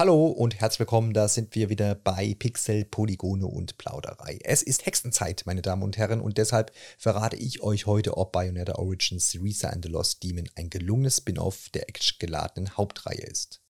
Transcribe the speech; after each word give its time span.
Hallo 0.00 0.28
und 0.28 0.58
herzlich 0.58 0.80
willkommen, 0.80 1.12
da 1.12 1.28
sind 1.28 1.54
wir 1.54 1.68
wieder 1.68 1.94
bei 1.94 2.34
Pixel, 2.38 2.86
Polygone 2.86 3.46
und 3.46 3.76
Plauderei. 3.76 4.38
Es 4.44 4.62
ist 4.62 4.86
Hexenzeit, 4.86 5.42
meine 5.44 5.60
Damen 5.60 5.82
und 5.82 5.98
Herren, 5.98 6.22
und 6.22 6.38
deshalb 6.38 6.72
verrate 6.96 7.36
ich 7.36 7.62
euch 7.62 7.84
heute, 7.84 8.16
ob 8.16 8.32
Bayonetta 8.32 8.76
Origins 8.76 9.34
Risa 9.34 9.68
and 9.68 9.84
the 9.84 9.90
Lost 9.90 10.22
Demon 10.22 10.48
ein 10.54 10.70
gelungenes 10.70 11.18
Spin-off 11.18 11.68
der 11.74 11.86
actiongeladenen 11.90 12.78
Hauptreihe 12.78 13.26
ist. 13.26 13.60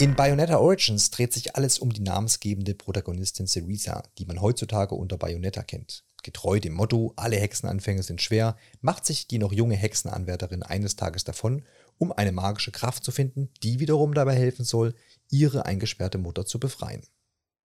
In 0.00 0.14
Bayonetta 0.14 0.56
Origins 0.56 1.10
dreht 1.10 1.34
sich 1.34 1.56
alles 1.56 1.78
um 1.78 1.92
die 1.92 2.00
namensgebende 2.00 2.74
Protagonistin 2.74 3.46
Cerisa, 3.46 4.02
die 4.16 4.24
man 4.24 4.40
heutzutage 4.40 4.94
unter 4.94 5.18
Bayonetta 5.18 5.62
kennt. 5.62 6.04
Getreu 6.22 6.58
dem 6.58 6.72
Motto, 6.72 7.12
alle 7.16 7.36
Hexenanfänge 7.36 8.02
sind 8.02 8.22
schwer, 8.22 8.56
macht 8.80 9.04
sich 9.04 9.26
die 9.26 9.36
noch 9.36 9.52
junge 9.52 9.76
Hexenanwärterin 9.76 10.62
eines 10.62 10.96
Tages 10.96 11.24
davon, 11.24 11.66
um 11.98 12.12
eine 12.12 12.32
magische 12.32 12.72
Kraft 12.72 13.04
zu 13.04 13.12
finden, 13.12 13.50
die 13.62 13.78
wiederum 13.78 14.14
dabei 14.14 14.36
helfen 14.36 14.64
soll, 14.64 14.94
ihre 15.28 15.66
eingesperrte 15.66 16.16
Mutter 16.16 16.46
zu 16.46 16.58
befreien. 16.58 17.02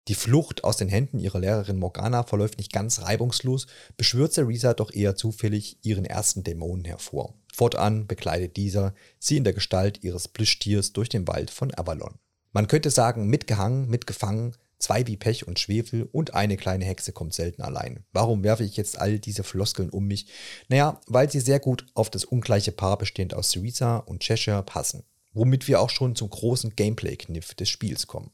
Die 0.07 0.15
Flucht 0.15 0.63
aus 0.63 0.77
den 0.77 0.89
Händen 0.89 1.19
ihrer 1.19 1.41
Lehrerin 1.41 1.81
Morgana 1.81 2.23
verläuft 2.23 2.59
nicht 2.59 2.73
ganz 2.73 3.03
reibungslos, 3.03 3.67
beschwört 3.97 4.35
Cerisa 4.35 4.75
doch 4.75 4.93
eher 4.93 5.17
zufällig 5.17 5.79
ihren 5.83 6.05
ersten 6.05 6.45
Dämonen 6.45 6.85
hervor. 6.85 7.35
Fortan 7.61 8.07
bekleidet 8.07 8.57
dieser 8.57 8.95
sie 9.19 9.37
in 9.37 9.45
der 9.45 9.53
Gestalt 9.53 10.03
ihres 10.03 10.29
Plüschtiers 10.29 10.95
durch 10.95 11.11
den 11.11 11.29
Wald 11.29 11.51
von 11.51 11.75
Avalon. 11.75 12.15
Man 12.53 12.69
könnte 12.69 12.89
sagen, 12.89 13.27
mitgehangen, 13.27 13.87
mitgefangen, 13.91 14.57
zwei 14.79 15.07
wie 15.07 15.19
Pech 15.19 15.47
und 15.47 15.59
Schwefel 15.59 16.09
und 16.11 16.33
eine 16.33 16.57
kleine 16.57 16.87
Hexe 16.87 17.13
kommt 17.13 17.35
selten 17.35 17.61
allein. 17.61 18.07
Warum 18.15 18.45
werfe 18.45 18.65
ich 18.65 18.79
jetzt 18.79 18.99
all 18.99 19.19
diese 19.19 19.43
Floskeln 19.43 19.91
um 19.91 20.07
mich? 20.07 20.25
Naja, 20.71 21.03
weil 21.07 21.31
sie 21.31 21.41
sehr 21.41 21.61
gut 21.61 21.85
auf 21.93 22.09
das 22.09 22.25
ungleiche 22.25 22.73
Paar 22.73 22.97
bestehend 22.97 23.35
aus 23.35 23.51
Syriza 23.51 23.99
und 23.99 24.23
Cheshire 24.23 24.63
passen. 24.63 25.03
Womit 25.35 25.69
wir 25.69 25.83
auch 25.83 25.91
schon 25.91 26.17
zum 26.17 26.31
großen 26.31 26.75
Gameplay-Kniff 26.77 27.53
des 27.53 27.69
Spiels 27.69 28.07
kommen. 28.07 28.31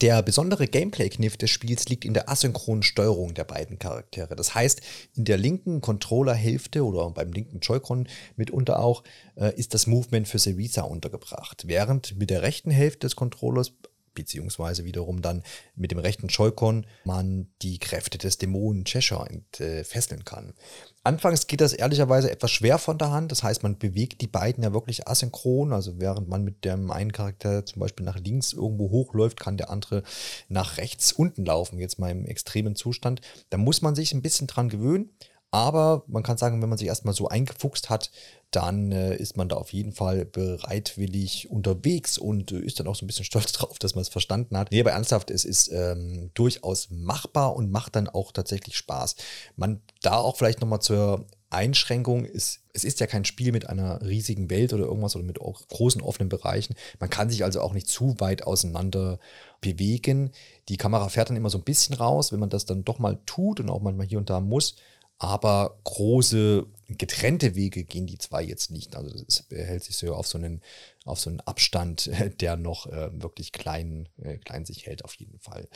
Der 0.00 0.22
besondere 0.22 0.66
Gameplay-Kniff 0.66 1.36
des 1.36 1.50
Spiels 1.50 1.90
liegt 1.90 2.06
in 2.06 2.14
der 2.14 2.30
asynchronen 2.30 2.82
Steuerung 2.82 3.34
der 3.34 3.44
beiden 3.44 3.78
Charaktere. 3.78 4.34
Das 4.34 4.54
heißt, 4.54 4.80
in 5.14 5.26
der 5.26 5.36
linken 5.36 5.82
Controller-Hälfte 5.82 6.86
oder 6.86 7.10
beim 7.10 7.32
linken 7.32 7.60
Joy-Con 7.60 8.08
mitunter 8.34 8.80
auch 8.80 9.04
äh, 9.36 9.54
ist 9.56 9.74
das 9.74 9.86
Movement 9.86 10.26
für 10.26 10.38
Syriza 10.38 10.82
untergebracht, 10.82 11.64
während 11.66 12.16
mit 12.16 12.30
der 12.30 12.40
rechten 12.40 12.70
Hälfte 12.70 13.00
des 13.00 13.14
Controllers 13.14 13.72
beziehungsweise 14.14 14.84
wiederum 14.84 15.22
dann 15.22 15.42
mit 15.74 15.90
dem 15.90 15.98
rechten 15.98 16.28
Joy-Con 16.28 16.86
man 17.04 17.48
die 17.62 17.78
Kräfte 17.78 18.18
des 18.18 18.38
Dämonen 18.38 18.84
Cheshire 18.84 19.28
entfesseln 19.28 20.24
kann. 20.24 20.54
Anfangs 21.02 21.46
geht 21.46 21.60
das 21.60 21.72
ehrlicherweise 21.72 22.30
etwas 22.30 22.50
schwer 22.50 22.78
von 22.78 22.98
der 22.98 23.10
Hand, 23.10 23.32
das 23.32 23.42
heißt, 23.42 23.62
man 23.62 23.78
bewegt 23.78 24.20
die 24.20 24.26
beiden 24.26 24.62
ja 24.62 24.72
wirklich 24.72 25.08
asynchron, 25.08 25.72
also 25.72 25.98
während 25.98 26.28
man 26.28 26.44
mit 26.44 26.64
dem 26.64 26.90
einen 26.90 27.12
Charakter 27.12 27.64
zum 27.64 27.80
Beispiel 27.80 28.04
nach 28.04 28.18
links 28.18 28.52
irgendwo 28.52 28.90
hochläuft, 28.90 29.40
kann 29.40 29.56
der 29.56 29.70
andere 29.70 30.02
nach 30.48 30.76
rechts 30.76 31.12
unten 31.12 31.44
laufen, 31.44 31.78
jetzt 31.78 31.98
mal 31.98 32.10
im 32.10 32.26
extremen 32.26 32.76
Zustand. 32.76 33.22
Da 33.48 33.56
muss 33.56 33.80
man 33.80 33.94
sich 33.94 34.12
ein 34.12 34.22
bisschen 34.22 34.46
dran 34.46 34.68
gewöhnen, 34.68 35.10
aber 35.50 36.04
man 36.06 36.22
kann 36.22 36.38
sagen, 36.38 36.62
wenn 36.62 36.68
man 36.68 36.78
sich 36.78 36.86
erstmal 36.86 37.14
so 37.14 37.28
eingefuchst 37.28 37.90
hat, 37.90 38.10
dann 38.50 38.92
äh, 38.92 39.16
ist 39.16 39.36
man 39.36 39.48
da 39.48 39.56
auf 39.56 39.72
jeden 39.72 39.92
Fall 39.92 40.24
bereitwillig 40.24 41.50
unterwegs 41.50 42.18
und 42.18 42.52
äh, 42.52 42.58
ist 42.58 42.80
dann 42.80 42.86
auch 42.86 42.94
so 42.96 43.04
ein 43.04 43.08
bisschen 43.08 43.24
stolz 43.26 43.52
drauf, 43.52 43.78
dass 43.78 43.94
man 43.94 44.02
es 44.02 44.08
verstanden 44.08 44.56
hat. 44.56 44.70
Nee, 44.70 44.80
aber 44.80 44.92
ernsthaft, 44.92 45.30
es 45.30 45.44
ist 45.44 45.70
ähm, 45.72 46.30
durchaus 46.34 46.88
machbar 46.90 47.56
und 47.56 47.70
macht 47.70 47.96
dann 47.96 48.08
auch 48.08 48.32
tatsächlich 48.32 48.76
Spaß. 48.76 49.16
Man 49.56 49.80
da 50.02 50.16
auch 50.16 50.36
vielleicht 50.36 50.60
nochmal 50.60 50.80
zur 50.80 51.26
Einschränkung 51.50 52.24
ist, 52.24 52.60
es 52.72 52.84
ist 52.84 53.00
ja 53.00 53.08
kein 53.08 53.24
Spiel 53.24 53.50
mit 53.50 53.68
einer 53.68 54.00
riesigen 54.02 54.50
Welt 54.50 54.72
oder 54.72 54.84
irgendwas 54.84 55.16
oder 55.16 55.24
mit 55.24 55.40
großen 55.40 56.00
offenen 56.00 56.28
Bereichen. 56.28 56.76
Man 57.00 57.10
kann 57.10 57.28
sich 57.28 57.42
also 57.42 57.60
auch 57.60 57.72
nicht 57.72 57.88
zu 57.88 58.14
weit 58.20 58.44
auseinander 58.44 59.18
bewegen. 59.60 60.30
Die 60.68 60.76
Kamera 60.76 61.08
fährt 61.08 61.28
dann 61.28 61.36
immer 61.36 61.50
so 61.50 61.58
ein 61.58 61.64
bisschen 61.64 61.96
raus, 61.96 62.30
wenn 62.30 62.38
man 62.38 62.50
das 62.50 62.66
dann 62.66 62.84
doch 62.84 63.00
mal 63.00 63.18
tut 63.26 63.58
und 63.58 63.68
auch 63.68 63.80
manchmal 63.80 64.06
hier 64.06 64.18
und 64.18 64.30
da 64.30 64.38
muss 64.38 64.76
aber 65.20 65.78
große 65.84 66.66
getrennte 66.88 67.54
Wege 67.54 67.84
gehen 67.84 68.06
die 68.06 68.16
zwei 68.16 68.42
jetzt 68.42 68.70
nicht. 68.70 68.96
Also 68.96 69.14
es 69.28 69.42
behält 69.42 69.84
sich 69.84 69.96
so 69.96 70.14
auf 70.14 70.26
so 70.26 70.38
einen, 70.38 70.62
auf 71.04 71.20
so 71.20 71.28
einen 71.28 71.40
Abstand, 71.40 72.10
der 72.40 72.56
noch 72.56 72.86
äh, 72.86 73.10
wirklich 73.12 73.52
klein, 73.52 74.08
äh, 74.16 74.38
klein 74.38 74.64
sich 74.64 74.86
hält 74.86 75.04
auf 75.04 75.14
jeden 75.14 75.38
Fall. 75.38 75.68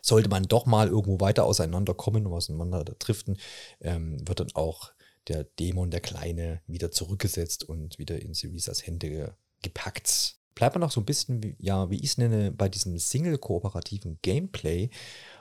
Sollte 0.00 0.30
man 0.30 0.44
doch 0.44 0.64
mal 0.64 0.88
irgendwo 0.88 1.20
weiter 1.20 1.44
auseinanderkommen 1.44 2.26
und 2.26 2.32
auseinander 2.32 2.84
driften, 2.84 3.38
ähm, 3.80 4.26
wird 4.26 4.40
dann 4.40 4.54
auch 4.54 4.92
der 5.28 5.44
Dämon, 5.44 5.90
der 5.90 6.00
Kleine, 6.00 6.62
wieder 6.66 6.90
zurückgesetzt 6.90 7.64
und 7.64 7.98
wieder 7.98 8.20
in 8.22 8.32
Syrisas 8.32 8.86
Hände 8.86 9.36
gepackt. 9.60 10.36
Bleibt 10.54 10.74
man 10.74 10.80
noch 10.80 10.90
so 10.90 11.02
ein 11.02 11.06
bisschen, 11.06 11.54
ja, 11.58 11.90
wie 11.90 11.98
ich 11.98 12.04
es 12.06 12.18
nenne, 12.18 12.50
bei 12.50 12.70
diesem 12.70 12.98
Single-kooperativen 12.98 14.20
Gameplay. 14.22 14.88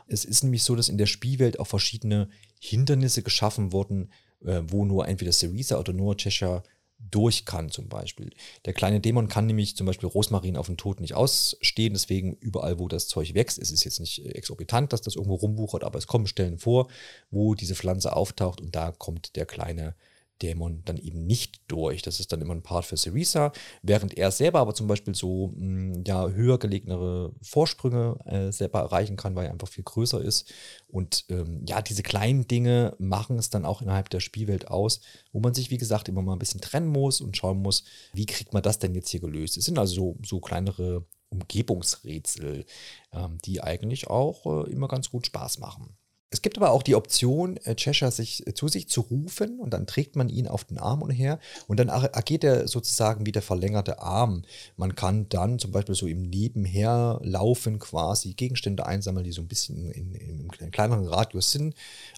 Es 0.07 0.25
ist 0.25 0.43
nämlich 0.43 0.63
so, 0.63 0.75
dass 0.75 0.89
in 0.89 0.97
der 0.97 1.05
Spielwelt 1.05 1.59
auch 1.59 1.67
verschiedene 1.67 2.29
Hindernisse 2.59 3.23
geschaffen 3.23 3.71
wurden, 3.71 4.11
äh, 4.43 4.61
wo 4.67 4.85
nur 4.85 5.07
entweder 5.07 5.31
Syriza 5.31 5.79
oder 5.79 5.93
nur 5.93 6.17
Cheshire 6.17 6.63
durch 6.97 7.45
kann 7.45 7.69
zum 7.69 7.89
Beispiel. 7.89 8.31
Der 8.65 8.73
kleine 8.73 8.99
Dämon 8.99 9.27
kann 9.27 9.45
nämlich 9.45 9.75
zum 9.75 9.85
Beispiel 9.85 10.07
Rosmarin 10.07 10.57
auf 10.57 10.67
dem 10.67 10.77
Tod 10.77 11.01
nicht 11.01 11.13
ausstehen, 11.13 11.93
deswegen 11.93 12.33
überall, 12.35 12.79
wo 12.79 12.87
das 12.87 13.07
Zeug 13.07 13.33
wächst, 13.33 13.59
es 13.59 13.71
ist 13.71 13.83
jetzt 13.83 13.99
nicht 13.99 14.25
exorbitant, 14.25 14.93
dass 14.93 15.01
das 15.01 15.15
irgendwo 15.15 15.35
rumwuchert, 15.35 15.83
aber 15.83 15.99
es 15.99 16.07
kommen 16.07 16.27
Stellen 16.27 16.57
vor, 16.57 16.87
wo 17.31 17.53
diese 17.53 17.75
Pflanze 17.75 18.15
auftaucht 18.15 18.61
und 18.61 18.75
da 18.75 18.91
kommt 18.91 19.35
der 19.35 19.45
kleine 19.45 19.83
Dämon 19.83 20.05
dann 20.39 20.97
eben 20.97 21.25
nicht 21.25 21.61
durch. 21.67 22.01
Das 22.01 22.19
ist 22.19 22.31
dann 22.31 22.41
immer 22.41 22.53
ein 22.53 22.61
Part 22.61 22.85
für 22.85 22.97
Cerisa, 22.97 23.51
während 23.81 24.17
er 24.17 24.31
selber 24.31 24.59
aber 24.59 24.73
zum 24.73 24.87
Beispiel 24.87 25.15
so 25.15 25.47
mh, 25.55 25.55
hm, 25.55 26.03
ja, 26.05 26.27
höher 26.29 26.59
gelegenere 26.59 27.33
Vorsprünge 27.41 28.17
äh, 28.25 28.51
selber 28.51 28.79
erreichen 28.79 29.15
kann, 29.15 29.35
weil 29.35 29.45
er 29.45 29.51
einfach 29.51 29.67
viel 29.67 29.83
größer 29.83 30.21
ist. 30.21 30.51
Und 30.87 31.25
ähm, 31.29 31.63
ja, 31.67 31.81
diese 31.81 32.03
kleinen 32.03 32.47
Dinge 32.47 32.95
machen 32.99 33.37
es 33.37 33.49
dann 33.49 33.65
auch 33.65 33.81
innerhalb 33.81 34.09
der 34.09 34.19
Spielwelt 34.19 34.67
aus, 34.67 35.01
wo 35.31 35.39
man 35.39 35.53
sich, 35.53 35.69
wie 35.69 35.77
gesagt, 35.77 36.09
immer 36.09 36.21
mal 36.21 36.33
ein 36.33 36.39
bisschen 36.39 36.61
trennen 36.61 36.87
muss 36.87 37.21
und 37.21 37.37
schauen 37.37 37.61
muss, 37.61 37.83
wie 38.13 38.25
kriegt 38.25 38.53
man 38.53 38.63
das 38.63 38.79
denn 38.79 38.95
jetzt 38.95 39.09
hier 39.09 39.21
gelöst. 39.21 39.57
Es 39.57 39.65
sind 39.65 39.79
also 39.79 39.95
so, 39.95 40.17
so 40.23 40.39
kleinere 40.39 41.05
Umgebungsrätsel, 41.29 42.65
ähm, 43.11 43.37
die 43.43 43.61
eigentlich 43.61 44.07
auch 44.07 44.45
äh, 44.45 44.71
immer 44.71 44.87
ganz 44.87 45.09
gut 45.09 45.25
Spaß 45.27 45.59
machen. 45.59 45.97
Es 46.31 46.41
gibt 46.41 46.57
aber 46.57 46.71
auch 46.71 46.83
die 46.83 46.95
Option, 46.95 47.57
äh, 47.57 47.75
Cheshire 47.75 48.11
sich, 48.11 48.45
äh, 48.47 48.53
zu 48.53 48.67
sich 48.67 48.89
zu 48.89 49.01
rufen 49.01 49.59
und 49.59 49.73
dann 49.73 49.85
trägt 49.85 50.15
man 50.15 50.27
ihn 50.27 50.47
auf 50.47 50.63
den 50.63 50.79
Arm 50.79 51.01
umher 51.01 51.39
und 51.67 51.79
dann 51.79 51.89
agiert 51.89 52.43
er 52.43 52.67
sozusagen 52.67 53.25
wie 53.25 53.31
der 53.31 53.41
verlängerte 53.41 53.99
Arm. 53.99 54.43
Man 54.75 54.95
kann 54.95 55.29
dann 55.29 55.59
zum 55.59 55.71
Beispiel 55.71 55.95
so 55.95 56.07
im 56.07 56.23
Nebenher 56.23 57.19
laufen 57.23 57.79
quasi 57.79 58.33
Gegenstände 58.33 58.85
einsammeln, 58.85 59.23
die 59.23 59.31
so 59.31 59.41
ein 59.41 59.47
bisschen 59.47 59.91
in, 59.91 60.13
in, 60.15 60.49
in 60.59 60.71
kleineren 60.71 61.07
Radius 61.07 61.51
sind. 61.51 61.75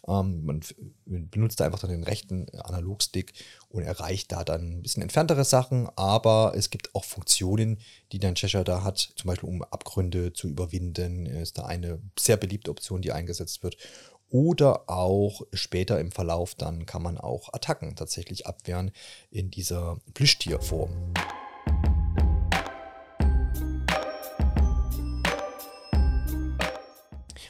Ähm, 0.08 0.46
man 0.46 0.62
benutzt 1.06 1.62
einfach 1.62 1.80
dann 1.80 1.92
den 1.92 2.04
rechten 2.04 2.48
Analogstick 2.60 3.34
und 3.70 3.84
erreicht 3.84 4.32
da 4.32 4.44
dann 4.44 4.78
ein 4.78 4.82
bisschen 4.82 5.04
entferntere 5.04 5.44
Sachen, 5.44 5.90
aber 5.96 6.54
es 6.56 6.70
gibt 6.70 6.96
auch 6.96 7.04
Funktionen, 7.04 7.80
die 8.12 8.20
dann 8.20 8.36
Cheshire 8.36 8.64
da 8.64 8.84
hat, 8.84 8.98
zum 8.98 9.28
Beispiel 9.28 9.50
um 9.50 9.64
Abgründe 9.64 10.34
zu 10.34 10.48
überwinden, 10.48 11.26
ist 11.26 11.58
da 11.58 11.66
eine 11.66 12.00
sehr 12.18 12.38
beliebte 12.38 12.72
Option, 12.72 13.02
die 13.02 13.12
eingesetzt 13.12 13.64
wird. 13.64 13.78
Oder 14.30 14.90
auch 14.90 15.42
später 15.54 16.00
im 16.00 16.12
Verlauf, 16.12 16.56
dann 16.56 16.86
kann 16.86 17.02
man 17.02 17.18
auch 17.18 17.54
Attacken 17.54 17.96
tatsächlich 17.96 18.46
abwehren 18.46 18.92
in 19.32 19.52
dieser 19.52 20.00
Plüschtierform. 20.14 21.14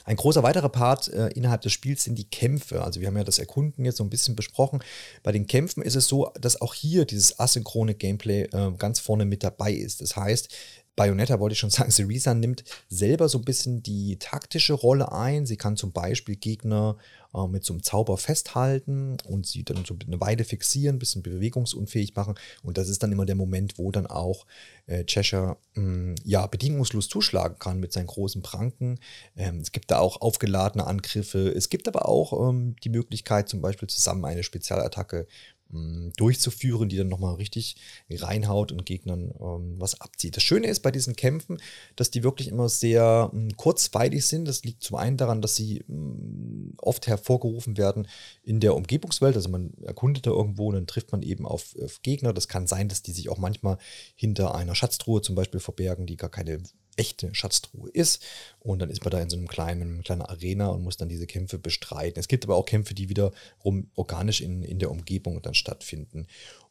Ein 0.07 0.16
großer 0.16 0.41
weiterer 0.41 0.69
Part 0.69 1.09
äh, 1.09 1.27
innerhalb 1.36 1.59
des 1.63 1.74
Spiels 1.74 2.06
sind 2.06 2.18
die 2.18 2.30
Kämpfe. 2.30 2.81
Also 2.81 3.01
wir 3.01 3.07
haben 3.07 3.18
ja 3.18 3.25
das 3.25 3.39
Erkunden 3.39 3.83
jetzt 3.83 3.98
so 3.98 4.06
ein 4.06 4.09
bisschen 4.09 4.38
besprochen. 4.38 4.81
Bei 5.21 5.33
den 5.33 5.48
Kämpfen 5.48 5.83
ist 5.83 5.98
es 5.98 6.07
so, 6.07 6.31
dass 6.39 6.62
auch 6.62 6.74
hier 6.74 7.04
dieses 7.04 7.38
asynchrone 7.42 7.94
Gameplay 7.94 8.44
äh, 8.44 8.71
ganz 8.77 9.01
vorne 9.01 9.25
mit 9.25 9.44
dabei 9.44 9.74
ist. 9.74 10.00
Das 10.00 10.15
heißt, 10.15 10.48
Bayonetta 10.95 11.42
wollte 11.42 11.54
ich 11.54 11.59
schon 11.59 11.69
sagen, 11.71 11.92
Syriza 11.92 12.33
nimmt 12.33 12.63
selber 12.88 13.27
so 13.27 13.38
ein 13.38 13.44
bisschen 13.44 13.83
die 13.83 14.18
taktische 14.18 14.71
Rolle 14.71 15.12
ein. 15.12 15.45
Sie 15.45 15.57
kann 15.57 15.75
zum 15.75 15.92
Beispiel 15.92 16.38
Gegner 16.38 16.95
äh, 17.33 17.47
mit 17.47 17.63
so 17.63 17.74
einem 17.74 17.83
Zauber 17.83 18.18
festhalten 18.18 19.18
und 19.25 19.47
sie 19.47 19.63
dann 19.63 19.85
so 19.85 19.95
eine 20.06 20.19
Weile 20.19 20.44
fixieren, 20.44 20.95
ein 20.95 21.00
bisschen 21.00 21.24
bewegungsunfähig 21.24 22.15
machen. 22.15 22.35
Und 22.63 22.77
das 22.77 22.89
ist 22.89 23.03
dann 23.03 23.12
immer 23.12 23.25
der 23.25 23.35
Moment, 23.35 23.77
wo 23.77 23.91
dann 23.91 24.07
auch 24.07 24.45
äh, 24.88 25.03
Cheshire 25.06 25.57
mh, 25.75 25.83
mm, 25.83 26.15
ja, 26.24 26.47
bedingungslos 26.47 27.09
zuschlagen 27.09 27.59
kann 27.59 27.79
mit 27.79 27.94
seinen 27.94 28.07
großen 28.07 28.41
Pranken. 28.41 29.00
Ähm, 29.35 29.59
es 29.59 29.71
gibt 29.71 29.91
da 29.91 30.00
auch 30.00 30.21
aufgeladene 30.21 30.85
Angriffe. 30.85 31.50
Es 31.50 31.69
gibt 31.69 31.88
aber 31.88 32.07
auch 32.07 32.50
ähm, 32.50 32.75
die 32.83 32.89
Möglichkeit, 32.89 33.50
zum 33.50 33.62
Beispiel 33.62 33.88
zusammen 33.88 34.25
eine 34.25 34.44
Spezialattacke 34.44 35.27
durchzuführen, 35.69 36.90
die 36.90 36.98
dann 36.98 37.10
nochmal 37.10 37.36
richtig 37.36 37.75
reinhaut 38.10 38.72
und 38.72 38.86
Gegnern 38.86 39.34
ähm, 39.40 39.75
was 39.78 40.00
abzieht. 40.00 40.36
Das 40.36 40.44
Schöne 40.44 40.68
ist 40.68 40.80
bei 40.80 40.92
diesen 40.92 41.16
Kämpfen, 41.16 41.58
dass 41.96 42.10
die 42.10 42.24
wirklich 42.24 42.48
immer 42.48 42.69
sehr 42.69 43.30
mh, 43.34 43.56
kurzweilig 43.58 44.25
sind. 44.25 44.48
Das 44.48 44.64
liegt 44.64 44.84
zum 44.84 44.96
einen 44.98 45.18
daran, 45.18 45.42
dass 45.42 45.56
sie 45.56 45.84
mh, 45.88 46.75
oft 46.78 47.08
hervorgerufen 47.08 47.78
werden 47.78 48.08
in 48.44 48.60
der 48.60 48.75
Umgebungswelt. 48.75 49.36
Also 49.36 49.50
man 49.50 49.74
erkundet 49.84 50.25
da 50.25 50.31
irgendwo 50.31 50.68
und 50.68 50.75
dann 50.75 50.88
trifft 50.88 51.12
man 51.12 51.22
eben 51.22 51.46
auf, 51.46 51.75
auf 51.84 52.02
Gegner. 52.02 52.34
Das 52.34 52.48
kann 52.48 52.68
sein, 52.68 52.88
dass 52.88 53.02
die 53.02 53.12
sich 53.12 53.30
auch 53.30 53.38
manchmal 53.38 53.78
hinter 54.16 54.56
einer 54.56 54.75
Schatztruhe 54.75 55.22
zum 55.22 55.36
Beispiel 55.36 55.60
verbergen, 55.60 56.06
die 56.06 56.18
gar 56.18 56.30
keine 56.31 56.62
echte 56.98 57.34
Schatztruhe 57.34 57.90
ist. 57.90 58.24
Und 58.60 58.80
dann 58.80 58.90
ist 58.90 59.04
man 59.04 59.12
da 59.12 59.22
in 59.22 59.30
so 59.30 59.38
einem 59.38 59.48
kleinen, 59.48 60.04
kleinen 60.04 60.24
Arena 60.24 60.68
und 60.68 60.84
muss 60.84 60.98
dann 60.98 61.10
diese 61.10 61.28
Kämpfe 61.28 61.58
bestreiten. 61.58 62.20
Es 62.20 62.28
gibt 62.28 62.44
aber 62.44 62.56
auch 62.56 62.66
Kämpfe, 62.66 62.94
die 62.94 63.10
wiederum 63.10 63.90
organisch 63.96 64.42
in, 64.42 64.64
in 64.64 64.80
der 64.80 64.92
Umgebung 64.92 65.42
dann 65.42 65.54
stattfinden. 65.54 66.28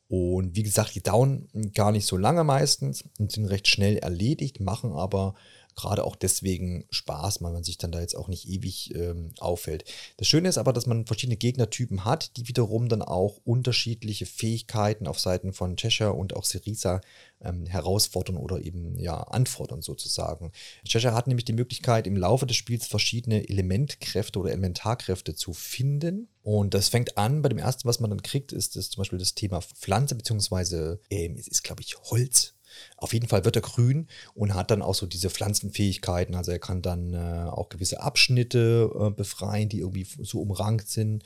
Und 0.08 0.54
wie 0.54 0.62
gesagt, 0.62 0.94
die 0.94 1.02
dauern 1.02 1.48
gar 1.74 1.90
nicht 1.90 2.06
so 2.06 2.16
lange 2.16 2.44
meistens 2.44 3.04
und 3.18 3.32
sind 3.32 3.46
recht 3.46 3.66
schnell 3.66 3.96
erledigt, 3.96 4.60
machen 4.60 4.92
aber 4.92 5.34
gerade 5.76 6.04
auch 6.04 6.16
deswegen 6.16 6.86
Spaß, 6.90 7.42
weil 7.42 7.52
man 7.52 7.62
sich 7.62 7.78
dann 7.78 7.92
da 7.92 8.00
jetzt 8.00 8.16
auch 8.16 8.28
nicht 8.28 8.48
ewig 8.48 8.94
ähm, 8.94 9.32
auffällt. 9.38 9.84
Das 10.16 10.26
Schöne 10.26 10.48
ist 10.48 10.58
aber, 10.58 10.72
dass 10.72 10.86
man 10.86 11.06
verschiedene 11.06 11.36
Gegnertypen 11.36 12.04
hat, 12.04 12.36
die 12.36 12.48
wiederum 12.48 12.88
dann 12.88 13.02
auch 13.02 13.38
unterschiedliche 13.44 14.26
Fähigkeiten 14.26 15.06
auf 15.06 15.20
Seiten 15.20 15.52
von 15.52 15.76
Cheshire 15.76 16.14
und 16.14 16.34
auch 16.34 16.44
Syriza 16.44 17.02
ähm, 17.42 17.66
herausfordern 17.66 18.36
oder 18.36 18.60
eben 18.60 18.98
ja 18.98 19.18
anfordern 19.18 19.82
sozusagen. 19.82 20.50
Cheshire 20.84 21.14
hat 21.14 21.26
nämlich 21.26 21.44
die 21.44 21.52
Möglichkeit, 21.52 22.06
im 22.06 22.16
Laufe 22.16 22.46
des 22.46 22.56
Spiels 22.56 22.86
verschiedene 22.86 23.48
Elementkräfte 23.48 24.38
oder 24.38 24.50
Elementarkräfte 24.50 25.34
zu 25.34 25.52
finden. 25.52 26.28
Und 26.42 26.74
das 26.74 26.88
fängt 26.88 27.18
an, 27.18 27.42
bei 27.42 27.50
dem 27.50 27.58
ersten, 27.58 27.86
was 27.86 28.00
man 28.00 28.10
dann 28.10 28.22
kriegt, 28.22 28.52
ist 28.52 28.76
das 28.76 28.88
zum 28.88 29.02
Beispiel 29.02 29.18
das 29.18 29.34
Thema 29.34 29.60
Pflanze, 29.60 30.14
beziehungsweise 30.14 31.00
ähm, 31.10 31.36
es 31.38 31.48
ist, 31.48 31.64
glaube 31.64 31.82
ich, 31.82 31.98
Holz 32.04 32.55
auf 32.96 33.12
jeden 33.12 33.28
Fall 33.28 33.44
wird 33.44 33.56
er 33.56 33.62
grün 33.62 34.08
und 34.34 34.54
hat 34.54 34.70
dann 34.70 34.82
auch 34.82 34.94
so 34.94 35.06
diese 35.06 35.30
Pflanzenfähigkeiten. 35.30 36.34
Also 36.34 36.52
er 36.52 36.58
kann 36.58 36.82
dann 36.82 37.14
äh, 37.14 37.48
auch 37.48 37.68
gewisse 37.68 38.00
Abschnitte 38.00 38.90
äh, 38.98 39.10
befreien, 39.10 39.68
die 39.68 39.80
irgendwie 39.80 40.06
so 40.22 40.40
umrankt 40.40 40.88
sind. 40.88 41.24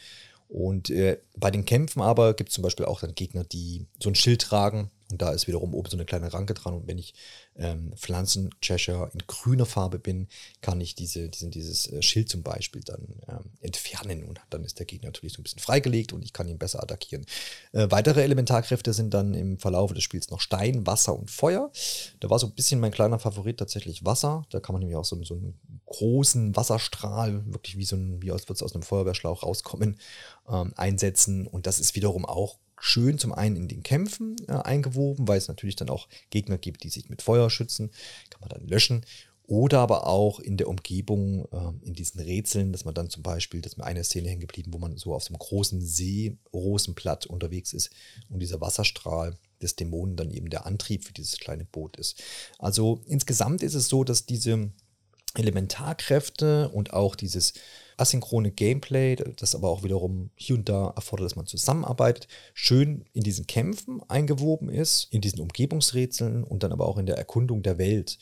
Und 0.49 0.91
äh, 0.91 1.19
bei 1.37 1.51
den 1.51 1.65
Kämpfen 1.65 2.03
aber 2.03 2.35
gibt 2.35 2.51
es 2.51 2.55
zum 2.55 2.63
Beispiel 2.63 2.87
auch 2.87 3.01
dann 3.01 3.15
Gegner, 3.15 3.45
die 3.45 3.87
so 4.03 4.11
ein 4.11 4.17
Schild 4.17 4.43
tragen 4.43 4.91
und 5.11 5.21
da 5.21 5.33
ist 5.33 5.47
wiederum 5.47 5.75
oben 5.75 5.89
so 5.91 5.97
eine 5.97 6.05
kleine 6.05 6.33
Ranke 6.33 6.55
dran. 6.55 6.75
Und 6.75 6.87
wenn 6.87 6.99
ich 6.99 7.15
ähm, 7.57 7.93
Pflanzen-Cheshire 7.97 9.11
in 9.13 9.21
grüner 9.27 9.67
Farbe 9.67 9.99
bin, 9.99 10.29
kann 10.61 10.81
ich 10.81 10.95
diese, 10.95 11.29
diesen, 11.29 11.51
dieses 11.51 11.91
äh, 11.91 12.03
Schild 12.03 12.29
zum 12.29 12.43
Beispiel 12.43 12.83
dann 12.83 13.07
ähm, 13.29 13.51
entfernen. 13.61 14.25
Und 14.25 14.41
dann 14.51 14.65
ist 14.65 14.79
der 14.79 14.87
Gegner 14.87 15.09
natürlich 15.09 15.35
so 15.35 15.41
ein 15.41 15.43
bisschen 15.43 15.61
freigelegt 15.61 16.13
und 16.13 16.25
ich 16.25 16.33
kann 16.33 16.49
ihn 16.49 16.59
besser 16.59 16.83
attackieren. 16.83 17.27
Äh, 17.73 17.87
weitere 17.91 18.23
Elementarkräfte 18.23 18.93
sind 18.93 19.13
dann 19.15 19.35
im 19.35 19.59
Verlauf 19.59 19.93
des 19.93 20.03
Spiels 20.03 20.31
noch 20.31 20.41
Stein, 20.41 20.87
Wasser 20.87 21.19
und 21.19 21.31
Feuer. 21.31 21.71
Da 22.21 22.31
war 22.31 22.39
so 22.39 22.47
ein 22.47 22.55
bisschen 22.55 22.81
mein 22.81 22.93
kleiner 22.93 23.19
Favorit 23.19 23.59
tatsächlich 23.59 24.05
Wasser. 24.05 24.47
Da 24.51 24.61
kann 24.61 24.75
man 24.75 24.81
nämlich 24.81 24.97
auch 24.97 25.05
so, 25.05 25.23
so 25.25 25.35
einen 25.35 25.59
großen 25.87 26.55
Wasserstrahl, 26.57 27.45
wirklich 27.53 27.77
wie 27.77 27.85
so 27.85 27.97
ein, 27.97 28.23
wie 28.23 28.33
aus, 28.33 28.49
aus 28.49 28.75
einem 28.75 28.83
Feuerwehrschlauch 28.83 29.43
rauskommen, 29.43 29.99
ähm, 30.49 30.73
einsetzen. 30.77 31.47
Und 31.47 31.67
das 31.67 31.81
ist 31.81 31.97
wiederum 31.97 32.25
auch 32.25 32.59
schön 32.81 33.19
zum 33.19 33.33
einen 33.33 33.57
in 33.57 33.69
den 33.69 33.83
Kämpfen 33.83 34.37
äh, 34.49 34.53
eingewoben, 34.53 35.29
weil 35.29 35.39
es 35.39 35.49
natürlich 35.49 35.77
dann 35.77 35.91
auch 35.91 36.09
Gegner 36.31 36.59
gibt, 36.59 36.83
die 36.83 36.89
sich 36.89 37.09
mit 37.09 37.23
Feuer 37.23 37.51
schützen, 37.51 37.91
kann 38.31 38.41
man 38.41 38.49
dann 38.49 38.67
löschen. 38.67 39.05
Oder 39.51 39.81
aber 39.81 40.07
auch 40.07 40.39
in 40.39 40.57
der 40.57 40.69
Umgebung, 40.69 41.45
äh, 41.53 41.87
in 41.87 41.95
diesen 41.95 42.21
Rätseln, 42.21 42.73
dass 42.73 42.85
man 42.85 42.95
dann 42.95 43.11
zum 43.11 43.23
Beispiel, 43.23 43.61
dass 43.61 43.77
mir 43.77 43.85
eine 43.85 44.05
Szene 44.05 44.29
hängen 44.29 44.41
geblieben, 44.41 44.73
wo 44.73 44.79
man 44.79 44.97
so 44.97 45.13
auf 45.13 45.25
so 45.25 45.31
einem 45.31 45.39
großen 45.39 45.81
See, 45.81 46.39
Rosenblatt 46.53 47.27
unterwegs 47.27 47.73
ist 47.73 47.91
und 48.29 48.41
dieser 48.41 48.61
Wasserstrahl 48.61 49.37
des 49.61 49.77
Dämonen 49.77 50.17
dann 50.17 50.31
eben 50.31 50.51
der 50.51 50.67
Antrieb 50.67 51.05
für 51.05 51.13
dieses 51.13 51.39
kleine 51.39 51.65
Boot 51.65 51.97
ist. 51.97 52.23
Also 52.59 53.03
insgesamt 53.07 53.63
ist 53.63 53.75
es 53.75 53.89
so, 53.89 54.05
dass 54.05 54.25
diese 54.25 54.71
Elementarkräfte 55.35 56.69
und 56.71 56.93
auch 56.93 57.15
dieses 57.15 57.53
asynchrone 57.97 58.51
Gameplay, 58.51 59.17
das 59.17 59.55
aber 59.55 59.69
auch 59.69 59.83
wiederum 59.85 60.31
hier 60.35 60.57
und 60.57 60.69
da 60.69 60.93
erfordert, 60.97 61.27
dass 61.27 61.37
man 61.37 61.47
zusammenarbeitet, 61.47 62.29
schön 62.55 63.05
in 63.13 63.23
diesen 63.23 63.47
Kämpfen 63.47 64.01
eingewoben 64.09 64.71
ist, 64.71 65.09
in 65.13 65.21
diesen 65.21 65.41
Umgebungsrätseln 65.41 66.43
und 66.43 66.63
dann 66.63 66.73
aber 66.73 66.87
auch 66.87 66.99
in 66.99 67.07
der 67.07 67.19
Erkundung 67.19 67.63
der 67.63 67.79
Welt. 67.79 68.19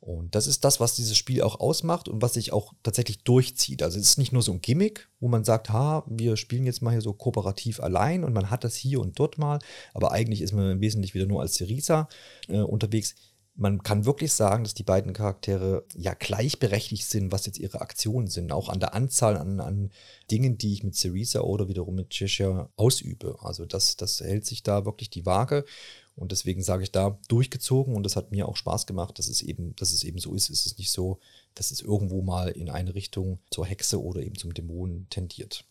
Und 0.00 0.34
das 0.34 0.46
ist 0.46 0.64
das, 0.64 0.80
was 0.80 0.94
dieses 0.94 1.16
Spiel 1.18 1.42
auch 1.42 1.60
ausmacht 1.60 2.08
und 2.08 2.22
was 2.22 2.32
sich 2.32 2.54
auch 2.54 2.72
tatsächlich 2.82 3.22
durchzieht. 3.22 3.82
Also 3.82 3.98
es 3.98 4.08
ist 4.08 4.18
nicht 4.18 4.32
nur 4.32 4.40
so 4.40 4.52
ein 4.52 4.62
Gimmick, 4.62 5.10
wo 5.20 5.28
man 5.28 5.44
sagt, 5.44 5.68
ha, 5.68 6.04
wir 6.08 6.38
spielen 6.38 6.64
jetzt 6.64 6.80
mal 6.80 6.92
hier 6.92 7.02
so 7.02 7.12
kooperativ 7.12 7.80
allein 7.80 8.24
und 8.24 8.32
man 8.32 8.48
hat 8.48 8.64
das 8.64 8.76
hier 8.76 9.00
und 9.00 9.18
dort 9.18 9.36
mal, 9.36 9.58
aber 9.92 10.12
eigentlich 10.12 10.40
ist 10.40 10.52
man 10.52 10.80
wesentlich 10.80 11.12
wieder 11.12 11.26
nur 11.26 11.42
als 11.42 11.56
Syriza 11.56 12.08
äh, 12.48 12.60
unterwegs 12.60 13.14
man 13.54 13.82
kann 13.82 14.06
wirklich 14.06 14.32
sagen, 14.32 14.64
dass 14.64 14.74
die 14.74 14.84
beiden 14.84 15.12
Charaktere 15.12 15.84
ja 15.94 16.14
gleichberechtigt 16.14 17.04
sind, 17.04 17.32
was 17.32 17.46
jetzt 17.46 17.58
ihre 17.58 17.80
Aktionen 17.80 18.28
sind, 18.28 18.52
auch 18.52 18.68
an 18.68 18.80
der 18.80 18.94
Anzahl 18.94 19.36
an, 19.36 19.60
an 19.60 19.90
Dingen, 20.30 20.56
die 20.56 20.72
ich 20.72 20.82
mit 20.82 20.94
Cerisa 20.94 21.40
oder 21.40 21.68
wiederum 21.68 21.94
mit 21.94 22.10
Cheshire 22.10 22.70
ausübe. 22.76 23.36
Also 23.40 23.66
das, 23.66 23.96
das 23.96 24.20
hält 24.20 24.46
sich 24.46 24.62
da 24.62 24.84
wirklich 24.84 25.10
die 25.10 25.26
Waage. 25.26 25.64
Und 26.16 26.32
deswegen 26.32 26.62
sage 26.62 26.82
ich 26.82 26.92
da 26.92 27.18
durchgezogen 27.28 27.94
und 27.94 28.02
das 28.02 28.16
hat 28.16 28.30
mir 28.30 28.48
auch 28.48 28.56
Spaß 28.56 28.86
gemacht, 28.86 29.18
dass 29.18 29.28
es 29.28 29.42
eben, 29.42 29.74
dass 29.76 29.92
es 29.92 30.04
eben 30.04 30.18
so 30.18 30.34
ist. 30.34 30.50
Es 30.50 30.66
ist 30.66 30.78
nicht 30.78 30.90
so, 30.90 31.18
dass 31.54 31.70
es 31.70 31.80
irgendwo 31.80 32.22
mal 32.22 32.48
in 32.48 32.68
eine 32.68 32.94
Richtung 32.94 33.38
zur 33.50 33.66
Hexe 33.66 34.02
oder 34.02 34.20
eben 34.20 34.36
zum 34.36 34.52
Dämonen 34.52 35.06
tendiert 35.08 35.64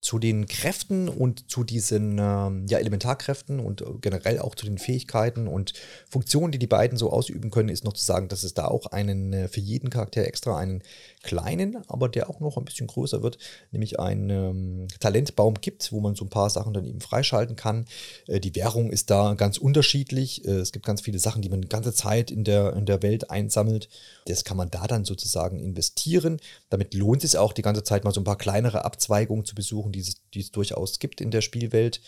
zu 0.00 0.18
den 0.18 0.46
Kräften 0.46 1.08
und 1.08 1.50
zu 1.50 1.62
diesen 1.62 2.18
ähm, 2.18 2.66
ja, 2.68 2.78
Elementarkräften 2.78 3.60
und 3.60 3.84
generell 4.00 4.38
auch 4.38 4.54
zu 4.54 4.64
den 4.64 4.78
Fähigkeiten 4.78 5.46
und 5.46 5.74
Funktionen, 6.08 6.52
die 6.52 6.58
die 6.58 6.66
beiden 6.66 6.96
so 6.96 7.10
ausüben 7.10 7.50
können, 7.50 7.68
ist 7.68 7.84
noch 7.84 7.92
zu 7.92 8.04
sagen, 8.04 8.28
dass 8.28 8.42
es 8.42 8.54
da 8.54 8.66
auch 8.66 8.86
einen 8.86 9.32
äh, 9.32 9.48
für 9.48 9.60
jeden 9.60 9.90
Charakter 9.90 10.24
extra 10.24 10.56
einen 10.56 10.82
kleinen, 11.22 11.78
aber 11.88 12.08
der 12.08 12.30
auch 12.30 12.40
noch 12.40 12.56
ein 12.56 12.64
bisschen 12.64 12.86
größer 12.86 13.22
wird, 13.22 13.38
nämlich 13.72 14.00
einen 14.00 14.30
ähm, 14.30 14.88
Talentbaum 15.00 15.54
gibt, 15.60 15.92
wo 15.92 16.00
man 16.00 16.14
so 16.14 16.24
ein 16.24 16.30
paar 16.30 16.48
Sachen 16.50 16.72
dann 16.72 16.86
eben 16.86 17.00
freischalten 17.00 17.56
kann. 17.56 17.84
Äh, 18.26 18.40
die 18.40 18.54
Währung 18.54 18.90
ist 18.90 19.10
da 19.10 19.34
ganz 19.34 19.58
unterschiedlich. 19.58 20.46
Äh, 20.46 20.52
es 20.52 20.72
gibt 20.72 20.86
ganz 20.86 21.02
viele 21.02 21.18
Sachen, 21.18 21.42
die 21.42 21.48
man 21.48 21.60
die 21.60 21.68
ganze 21.68 21.92
Zeit 21.92 22.30
in 22.30 22.44
der, 22.44 22.74
in 22.74 22.86
der 22.86 23.02
Welt 23.02 23.30
einsammelt. 23.30 23.88
Das 24.26 24.44
kann 24.44 24.56
man 24.56 24.70
da 24.70 24.86
dann 24.86 25.04
sozusagen 25.04 25.60
investieren. 25.60 26.40
Damit 26.70 26.94
lohnt 26.94 27.24
es 27.24 27.36
auch 27.36 27.52
die 27.52 27.62
ganze 27.62 27.82
Zeit 27.82 28.04
mal 28.04 28.14
so 28.14 28.20
ein 28.20 28.24
paar 28.24 28.38
kleinere 28.38 28.84
Abzweigungen 28.84 29.44
zu 29.44 29.54
besuchen, 29.54 29.92
die 29.92 30.00
es, 30.00 30.16
die 30.32 30.40
es 30.40 30.50
durchaus 30.52 30.98
gibt 30.98 31.20
in 31.20 31.30
der 31.30 31.42
Spielwelt 31.42 32.00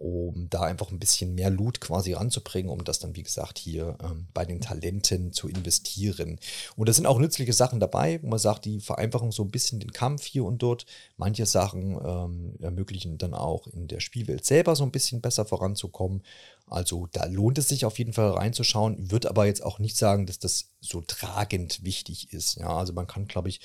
um 0.00 0.48
da 0.48 0.62
einfach 0.62 0.90
ein 0.90 0.98
bisschen 0.98 1.34
mehr 1.34 1.50
Loot 1.50 1.82
quasi 1.82 2.14
ranzubringen, 2.14 2.72
um 2.72 2.84
das 2.84 3.00
dann, 3.00 3.16
wie 3.16 3.22
gesagt, 3.22 3.58
hier 3.58 3.98
ähm, 4.02 4.28
bei 4.32 4.46
den 4.46 4.62
Talenten 4.62 5.34
zu 5.34 5.46
investieren. 5.46 6.40
Und 6.74 6.88
da 6.88 6.94
sind 6.94 7.04
auch 7.04 7.18
nützliche 7.18 7.52
Sachen 7.52 7.80
dabei, 7.80 8.18
wo 8.22 8.28
man 8.28 8.38
sagt, 8.38 8.64
die 8.64 8.80
vereinfachen 8.80 9.30
so 9.30 9.42
ein 9.42 9.50
bisschen 9.50 9.78
den 9.78 9.92
Kampf 9.92 10.24
hier 10.24 10.46
und 10.46 10.62
dort. 10.62 10.86
Manche 11.18 11.44
Sachen 11.44 12.00
ähm, 12.02 12.54
ermöglichen 12.60 13.18
dann 13.18 13.34
auch 13.34 13.66
in 13.66 13.88
der 13.88 14.00
Spielwelt 14.00 14.46
selber 14.46 14.74
so 14.74 14.84
ein 14.84 14.90
bisschen 14.90 15.20
besser 15.20 15.44
voranzukommen. 15.44 16.22
Also 16.66 17.06
da 17.12 17.26
lohnt 17.26 17.58
es 17.58 17.68
sich 17.68 17.84
auf 17.84 17.98
jeden 17.98 18.14
Fall 18.14 18.30
reinzuschauen, 18.30 19.10
wird 19.10 19.26
aber 19.26 19.44
jetzt 19.44 19.62
auch 19.62 19.80
nicht 19.80 19.98
sagen, 19.98 20.24
dass 20.24 20.38
das 20.38 20.70
so 20.80 21.02
tragend 21.02 21.84
wichtig 21.84 22.32
ist. 22.32 22.54
Ja, 22.54 22.74
also 22.74 22.94
man 22.94 23.06
kann, 23.06 23.28
glaube 23.28 23.50
ich, 23.50 23.60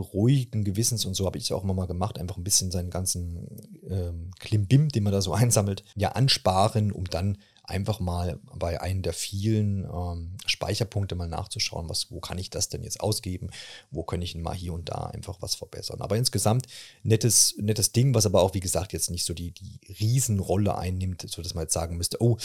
ruhigen 0.00 0.64
Gewissens 0.64 1.04
und 1.04 1.14
so 1.14 1.26
habe 1.26 1.38
ich 1.38 1.44
es 1.44 1.52
auch 1.52 1.64
immer 1.64 1.74
mal 1.74 1.86
gemacht, 1.86 2.18
einfach 2.18 2.36
ein 2.36 2.44
bisschen 2.44 2.70
seinen 2.70 2.90
ganzen 2.90 3.46
ähm, 3.88 4.30
Klimbim, 4.38 4.88
den 4.88 5.02
man 5.02 5.12
da 5.12 5.20
so 5.20 5.32
einsammelt, 5.34 5.84
ja 5.94 6.12
ansparen, 6.12 6.92
um 6.92 7.04
dann 7.04 7.38
einfach 7.66 7.98
mal 7.98 8.38
bei 8.54 8.80
einem 8.80 9.02
der 9.02 9.12
vielen 9.12 9.84
ähm, 9.84 10.36
Speicherpunkte 10.46 11.16
mal 11.16 11.26
nachzuschauen, 11.26 11.88
was, 11.88 12.10
wo 12.10 12.20
kann 12.20 12.38
ich 12.38 12.48
das 12.48 12.68
denn 12.68 12.84
jetzt 12.84 13.00
ausgeben, 13.00 13.50
wo 13.90 14.04
kann 14.04 14.22
ich 14.22 14.36
mal 14.36 14.54
hier 14.54 14.72
und 14.72 14.88
da 14.88 15.06
einfach 15.06 15.38
was 15.40 15.56
verbessern. 15.56 16.00
Aber 16.00 16.16
insgesamt 16.16 16.66
nettes, 17.02 17.54
nettes 17.58 17.92
Ding, 17.92 18.14
was 18.14 18.26
aber 18.26 18.42
auch, 18.42 18.54
wie 18.54 18.60
gesagt, 18.60 18.92
jetzt 18.92 19.10
nicht 19.10 19.24
so 19.24 19.34
die, 19.34 19.50
die 19.50 19.80
Riesenrolle 19.98 20.78
einnimmt, 20.78 21.26
sodass 21.28 21.54
man 21.54 21.64
jetzt 21.64 21.74
sagen 21.74 21.96
müsste, 21.96 22.22
oh, 22.22 22.38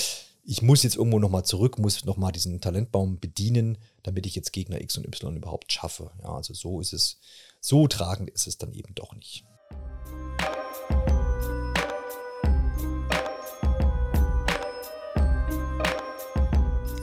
ich 0.43 0.61
muss 0.61 0.83
jetzt 0.83 0.95
irgendwo 0.95 1.19
nochmal 1.19 1.45
zurück, 1.45 1.77
muss 1.77 2.05
nochmal 2.05 2.31
diesen 2.31 2.61
Talentbaum 2.61 3.19
bedienen, 3.19 3.77
damit 4.03 4.25
ich 4.25 4.35
jetzt 4.35 4.51
Gegner 4.51 4.81
X 4.81 4.97
und 4.97 5.05
Y 5.05 5.35
überhaupt 5.35 5.71
schaffe. 5.71 6.11
Ja, 6.23 6.33
also 6.33 6.53
so 6.53 6.81
ist 6.81 6.93
es, 6.93 7.19
so 7.59 7.87
tragend 7.87 8.29
ist 8.31 8.47
es 8.47 8.57
dann 8.57 8.73
eben 8.73 8.95
doch 8.95 9.13
nicht. 9.15 9.45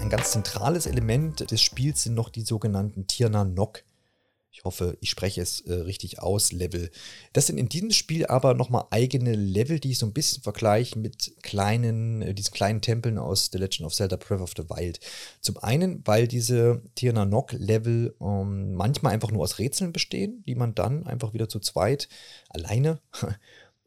Ein 0.01 0.09
ganz 0.11 0.33
zentrales 0.33 0.87
Element 0.87 1.51
des 1.51 1.61
Spiels 1.61 2.03
sind 2.03 2.15
noch 2.15 2.31
die 2.31 2.43
sogenannten 2.43 3.07
Tirna 3.07 3.45
Nock 3.45 3.85
ich 4.59 4.65
hoffe, 4.65 4.99
ich 5.01 5.11
spreche 5.11 5.41
es 5.41 5.61
äh, 5.61 5.73
richtig 5.73 6.19
aus, 6.19 6.51
Level. 6.51 6.91
Das 7.33 7.47
sind 7.47 7.59
in 7.59 7.69
diesem 7.69 7.93
Spiel 7.93 8.27
aber 8.27 8.55
nochmal 8.55 8.87
eigene 8.91 9.37
Level, 9.37 9.79
die 9.79 9.93
ich 9.93 9.99
so 9.99 10.07
ein 10.07 10.13
bisschen 10.13 10.43
vergleiche 10.43 10.99
mit 10.99 11.33
kleinen, 11.43 12.23
äh, 12.23 12.35
diesen 12.35 12.53
kleinen 12.53 12.81
Tempeln 12.81 13.19
aus 13.19 13.51
The 13.53 13.59
Legend 13.59 13.87
of 13.87 13.95
Zelda 13.95 14.17
Breath 14.17 14.41
of 14.41 14.55
the 14.57 14.69
Wild. 14.69 14.99
Zum 15.43 15.59
einen, 15.59 16.05
weil 16.05 16.27
diese 16.27 16.83
Tirna 16.97 17.25
Nock 17.25 17.53
Level 17.53 18.17
ähm, 18.21 18.75
manchmal 18.75 19.13
einfach 19.13 19.31
nur 19.31 19.45
aus 19.45 19.61
Rätseln 19.61 19.93
bestehen, 19.93 20.43
die 20.49 20.57
man 20.57 20.75
dann 20.75 21.07
einfach 21.07 21.35
wieder 21.35 21.49
zu 21.49 21.61
zweit 21.61 22.09
alleine 22.49 23.01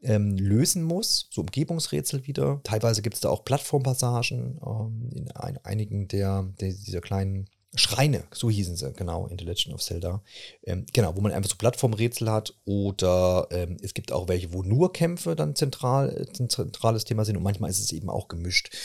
ähm, 0.03 0.37
lösen 0.37 0.83
muss, 0.83 1.27
so 1.31 1.41
Umgebungsrätsel 1.41 2.27
wieder. 2.27 2.61
Teilweise 2.63 3.01
gibt 3.01 3.15
es 3.15 3.21
da 3.21 3.29
auch 3.29 3.43
Plattformpassagen 3.43 4.61
ähm, 4.65 5.09
in 5.13 5.31
ein, 5.31 5.57
einigen 5.65 6.07
der, 6.07 6.43
der, 6.61 6.69
dieser 6.71 7.01
kleinen 7.01 7.49
Schreine, 7.73 8.25
so 8.33 8.49
hießen 8.49 8.75
sie, 8.75 8.91
genau, 8.91 9.27
in 9.27 9.39
The 9.39 9.45
Legend 9.45 9.73
of 9.73 9.81
Zelda. 9.81 10.21
Ähm, 10.63 10.85
genau, 10.91 11.15
wo 11.15 11.21
man 11.21 11.31
einfach 11.31 11.49
so 11.49 11.55
Plattformrätsel 11.55 12.29
hat 12.29 12.53
oder 12.65 13.47
ähm, 13.51 13.77
es 13.81 13.93
gibt 13.93 14.11
auch 14.11 14.27
welche, 14.27 14.51
wo 14.51 14.61
nur 14.61 14.91
Kämpfe 14.91 15.35
dann 15.35 15.55
zentral, 15.55 16.27
ein 16.39 16.49
zentrales 16.49 17.05
Thema 17.05 17.23
sind 17.23 17.37
und 17.37 17.43
manchmal 17.43 17.69
ist 17.69 17.79
es 17.79 17.93
eben 17.93 18.09
auch 18.09 18.27
gemischt. 18.27 18.75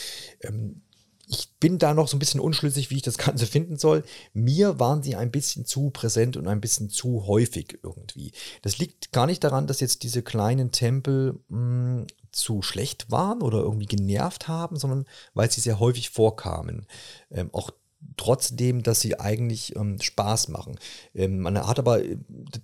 Ähm, 0.41 0.83
ich 1.29 1.49
bin 1.59 1.77
da 1.77 1.93
noch 1.93 2.07
so 2.07 2.15
ein 2.15 2.19
bisschen 2.19 2.39
unschlüssig, 2.39 2.89
wie 2.89 2.95
ich 2.95 3.01
das 3.01 3.17
Ganze 3.17 3.45
finden 3.45 3.77
soll. 3.77 4.03
Mir 4.33 4.79
waren 4.79 5.03
sie 5.03 5.15
ein 5.15 5.31
bisschen 5.31 5.65
zu 5.65 5.89
präsent 5.89 6.37
und 6.37 6.47
ein 6.47 6.61
bisschen 6.61 6.89
zu 6.89 7.27
häufig 7.27 7.79
irgendwie. 7.83 8.31
Das 8.61 8.77
liegt 8.77 9.11
gar 9.11 9.25
nicht 9.25 9.43
daran, 9.43 9.67
dass 9.67 9.81
jetzt 9.81 10.03
diese 10.03 10.21
kleinen 10.21 10.71
Tempel 10.71 11.39
mh, 11.49 11.57
hm, 11.57 12.07
zu 12.31 12.61
schlecht 12.61 13.11
waren 13.11 13.41
oder 13.41 13.59
irgendwie 13.59 13.87
genervt 13.87 14.47
haben, 14.47 14.77
sondern 14.77 15.05
weil 15.33 15.51
sie 15.51 15.59
sehr 15.59 15.79
häufig 15.79 16.09
vorkamen. 16.09 16.85
Ähm, 17.31 17.49
auch 17.51 17.71
trotzdem, 18.15 18.83
dass 18.83 18.99
sie 18.99 19.19
eigentlich 19.19 19.75
ähm, 19.75 19.99
Spaß 19.99 20.49
machen. 20.49 20.77
Ähm, 21.15 21.39
man 21.39 21.57
hat 21.57 21.79
aber, 21.79 22.01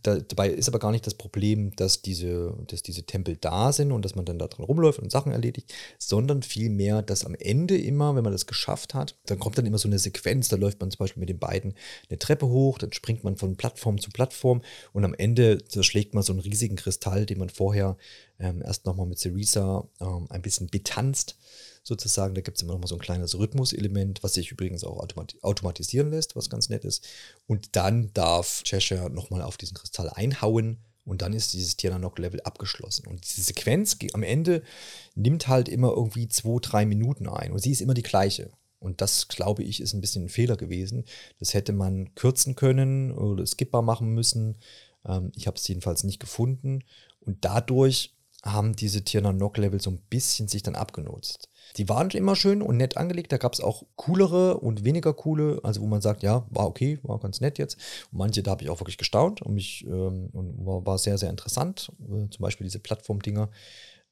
da, 0.01 0.19
dabei 0.19 0.49
ist 0.49 0.67
aber 0.67 0.79
gar 0.79 0.91
nicht 0.91 1.07
das 1.07 1.15
Problem, 1.15 1.75
dass 1.75 2.01
diese, 2.01 2.55
dass 2.67 2.83
diese 2.83 3.03
Tempel 3.03 3.37
da 3.37 3.71
sind 3.71 3.91
und 3.91 4.03
dass 4.03 4.15
man 4.15 4.25
dann 4.25 4.39
da 4.39 4.47
drin 4.47 4.65
rumläuft 4.65 4.99
und 4.99 5.11
Sachen 5.11 5.31
erledigt, 5.31 5.73
sondern 5.97 6.43
vielmehr, 6.43 7.01
dass 7.01 7.25
am 7.25 7.35
Ende 7.35 7.77
immer, 7.77 8.15
wenn 8.15 8.23
man 8.23 8.33
das 8.33 8.45
geschafft 8.45 8.93
hat, 8.93 9.15
dann 9.25 9.39
kommt 9.39 9.57
dann 9.57 9.65
immer 9.65 9.77
so 9.77 9.87
eine 9.87 9.99
Sequenz, 9.99 10.49
da 10.49 10.55
läuft 10.55 10.79
man 10.79 10.91
zum 10.91 10.99
Beispiel 10.99 11.21
mit 11.21 11.29
den 11.29 11.39
beiden 11.39 11.73
eine 12.09 12.19
Treppe 12.19 12.47
hoch, 12.47 12.77
dann 12.77 12.93
springt 12.93 13.23
man 13.23 13.37
von 13.37 13.55
Plattform 13.55 13.99
zu 13.99 14.09
Plattform 14.11 14.61
und 14.91 15.05
am 15.05 15.13
Ende 15.13 15.63
zerschlägt 15.65 16.13
man 16.13 16.23
so 16.23 16.33
einen 16.33 16.41
riesigen 16.41 16.75
Kristall, 16.75 17.25
den 17.25 17.39
man 17.39 17.49
vorher 17.49 17.97
ähm, 18.39 18.61
erst 18.63 18.85
nochmal 18.85 19.07
mit 19.07 19.19
Cerisa 19.19 19.87
ähm, 19.99 20.27
ein 20.29 20.41
bisschen 20.41 20.67
betanzt 20.67 21.37
sozusagen. 21.83 22.33
Da 22.33 22.41
gibt 22.41 22.57
es 22.57 22.63
immer 22.63 22.73
noch 22.73 22.79
mal 22.79 22.87
so 22.87 22.95
ein 22.95 23.01
kleines 23.01 23.37
Rhythmuselement, 23.37 24.23
was 24.23 24.33
sich 24.33 24.51
übrigens 24.51 24.83
auch 24.83 24.97
automat 24.99 25.35
automatisieren 25.41 26.09
lässt, 26.09 26.35
was 26.35 26.49
ganz 26.49 26.69
nett 26.69 26.85
ist. 26.85 27.05
Und 27.45 27.75
dann 27.75 28.11
darf 28.13 28.63
Cheshire 28.63 29.09
nochmal 29.09 29.41
auf 29.41 29.57
diesen 29.57 29.75
Kristall 29.75 30.09
einhauen 30.09 30.79
und 31.05 31.21
dann 31.21 31.33
ist 31.33 31.53
dieses 31.53 31.75
Tiernanok-Level 31.75 32.41
abgeschlossen. 32.41 33.07
Und 33.07 33.25
diese 33.25 33.41
Sequenz 33.41 33.97
am 34.13 34.23
Ende 34.23 34.63
nimmt 35.15 35.47
halt 35.47 35.67
immer 35.67 35.89
irgendwie 35.89 36.27
zwei, 36.29 36.59
drei 36.61 36.85
Minuten 36.85 37.27
ein. 37.27 37.51
Und 37.51 37.59
sie 37.59 37.71
ist 37.71 37.81
immer 37.81 37.93
die 37.93 38.03
gleiche. 38.03 38.51
Und 38.79 39.01
das, 39.01 39.27
glaube 39.27 39.63
ich, 39.63 39.81
ist 39.81 39.93
ein 39.93 40.01
bisschen 40.01 40.25
ein 40.25 40.29
Fehler 40.29 40.57
gewesen. 40.57 41.05
Das 41.39 41.53
hätte 41.53 41.73
man 41.73 42.15
kürzen 42.15 42.55
können 42.55 43.11
oder 43.11 43.45
skippbar 43.45 43.81
machen 43.81 44.09
müssen. 44.09 44.57
Ähm, 45.05 45.31
ich 45.35 45.47
habe 45.47 45.57
es 45.57 45.67
jedenfalls 45.67 46.03
nicht 46.03 46.19
gefunden. 46.19 46.83
Und 47.19 47.43
dadurch 47.45 48.15
haben 48.43 48.75
diese 48.75 49.03
Tiernanok-Level 49.03 49.81
so 49.81 49.89
ein 49.89 50.01
bisschen 50.09 50.47
sich 50.47 50.63
dann 50.63 50.75
abgenutzt. 50.75 51.49
Die 51.77 51.89
waren 51.89 52.09
immer 52.11 52.35
schön 52.35 52.61
und 52.61 52.77
nett 52.77 52.97
angelegt. 52.97 53.31
Da 53.31 53.37
gab 53.37 53.53
es 53.53 53.61
auch 53.61 53.83
coolere 53.95 54.59
und 54.59 54.83
weniger 54.83 55.13
coole, 55.13 55.59
also 55.63 55.81
wo 55.81 55.87
man 55.87 56.01
sagt, 56.01 56.21
ja, 56.21 56.45
war 56.49 56.67
okay, 56.67 56.99
war 57.03 57.19
ganz 57.19 57.41
nett 57.41 57.57
jetzt. 57.57 57.77
Und 58.11 58.19
manche, 58.19 58.43
da 58.43 58.51
habe 58.51 58.63
ich 58.63 58.69
auch 58.69 58.79
wirklich 58.79 58.97
gestaunt 58.97 59.41
und 59.41 59.53
mich 59.53 59.85
ähm, 59.87 60.29
und 60.33 60.65
war, 60.65 60.85
war, 60.85 60.97
sehr, 60.97 61.17
sehr 61.17 61.29
interessant. 61.29 61.91
Äh, 62.01 62.29
zum 62.29 62.41
Beispiel 62.41 62.65
diese 62.65 62.79
Plattform-Dinger. 62.79 63.49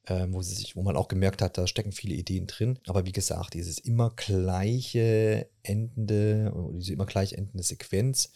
Ähm, 0.08 0.34
wo, 0.34 0.42
sie 0.42 0.56
sich, 0.56 0.76
wo 0.76 0.82
man 0.82 0.98
auch 0.98 1.08
gemerkt 1.08 1.44
hat, 1.44 1.60
da 1.60 1.68
stecken 1.68 1.92
viele 1.92 2.16
Ideen 2.16 2.48
drin. 2.48 2.80
Aber 2.88 3.06
wie 3.06 3.12
gesagt, 3.12 3.54
dieses 3.54 3.78
immer 3.78 4.10
gleiche 4.16 5.48
endende, 5.62 6.52
diese 6.74 6.94
immer 6.94 7.06
gleich 7.06 7.34
endende 7.34 7.64
Sequenz 7.64 8.32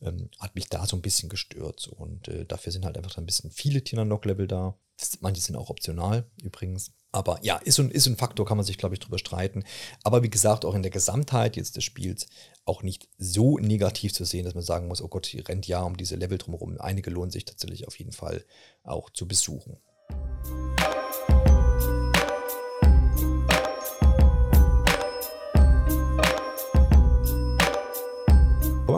ähm, 0.00 0.28
hat 0.40 0.56
mich 0.56 0.68
da 0.68 0.84
so 0.86 0.96
ein 0.96 1.02
bisschen 1.02 1.28
gestört. 1.28 1.86
Und 1.86 2.26
äh, 2.26 2.44
dafür 2.44 2.72
sind 2.72 2.84
halt 2.84 2.96
einfach 2.96 3.16
ein 3.16 3.26
bisschen 3.26 3.52
viele 3.52 3.82
Tina-Knock-Level 3.82 4.48
da. 4.48 4.76
Manche 5.20 5.40
sind 5.40 5.54
auch 5.54 5.70
optional 5.70 6.24
übrigens. 6.42 6.92
Aber 7.12 7.38
ja, 7.42 7.58
ist 7.58 7.78
ein, 7.78 7.92
ist 7.92 8.08
ein 8.08 8.16
Faktor, 8.16 8.44
kann 8.44 8.56
man 8.56 8.66
sich, 8.66 8.76
glaube 8.76 8.96
ich, 8.96 9.00
drüber 9.00 9.18
streiten. 9.18 9.62
Aber 10.02 10.24
wie 10.24 10.30
gesagt, 10.30 10.64
auch 10.64 10.74
in 10.74 10.82
der 10.82 10.90
Gesamtheit 10.90 11.54
jetzt 11.54 11.76
des 11.76 11.84
Spiels 11.84 12.26
auch 12.64 12.82
nicht 12.82 13.08
so 13.18 13.58
negativ 13.58 14.12
zu 14.12 14.24
sehen, 14.24 14.44
dass 14.44 14.54
man 14.54 14.64
sagen 14.64 14.88
muss, 14.88 15.00
oh 15.00 15.08
Gott, 15.08 15.26
hier 15.26 15.48
rennt 15.48 15.68
ja 15.68 15.82
um 15.82 15.96
diese 15.96 16.16
Level 16.16 16.38
drumherum. 16.38 16.76
Einige 16.80 17.10
lohnen 17.10 17.30
sich 17.30 17.44
tatsächlich 17.44 17.86
auf 17.86 17.96
jeden 18.00 18.12
Fall 18.12 18.44
auch 18.82 19.10
zu 19.10 19.28
besuchen. 19.28 19.76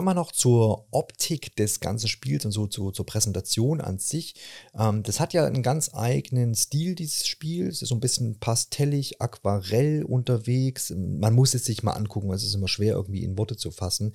Mal 0.07 0.13
noch 0.13 0.31
zur 0.31 0.87
Optik 0.91 1.55
des 1.57 1.81
ganzen 1.81 2.07
Spiels 2.07 2.45
und 2.45 2.51
so 2.51 2.65
zu, 2.65 2.91
zur 2.91 3.05
Präsentation 3.05 3.81
an 3.81 3.99
sich. 3.99 4.35
Ähm, 4.73 5.03
das 5.03 5.19
hat 5.19 5.33
ja 5.33 5.45
einen 5.45 5.63
ganz 5.63 5.91
eigenen 5.93 6.55
Stil, 6.55 6.95
dieses 6.95 7.27
Spiel. 7.27 7.67
Es 7.67 7.81
ist 7.81 7.89
so 7.89 7.95
ein 7.95 7.99
bisschen 7.99 8.39
pastellig, 8.39 9.21
aquarell 9.21 10.05
unterwegs. 10.05 10.93
Man 10.95 11.33
muss 11.33 11.53
es 11.53 11.65
sich 11.65 11.83
mal 11.83 11.91
angucken, 11.91 12.31
es 12.31 12.45
ist 12.45 12.55
immer 12.55 12.69
schwer 12.69 12.93
irgendwie 12.93 13.23
in 13.23 13.37
Worte 13.37 13.57
zu 13.57 13.69
fassen. 13.69 14.13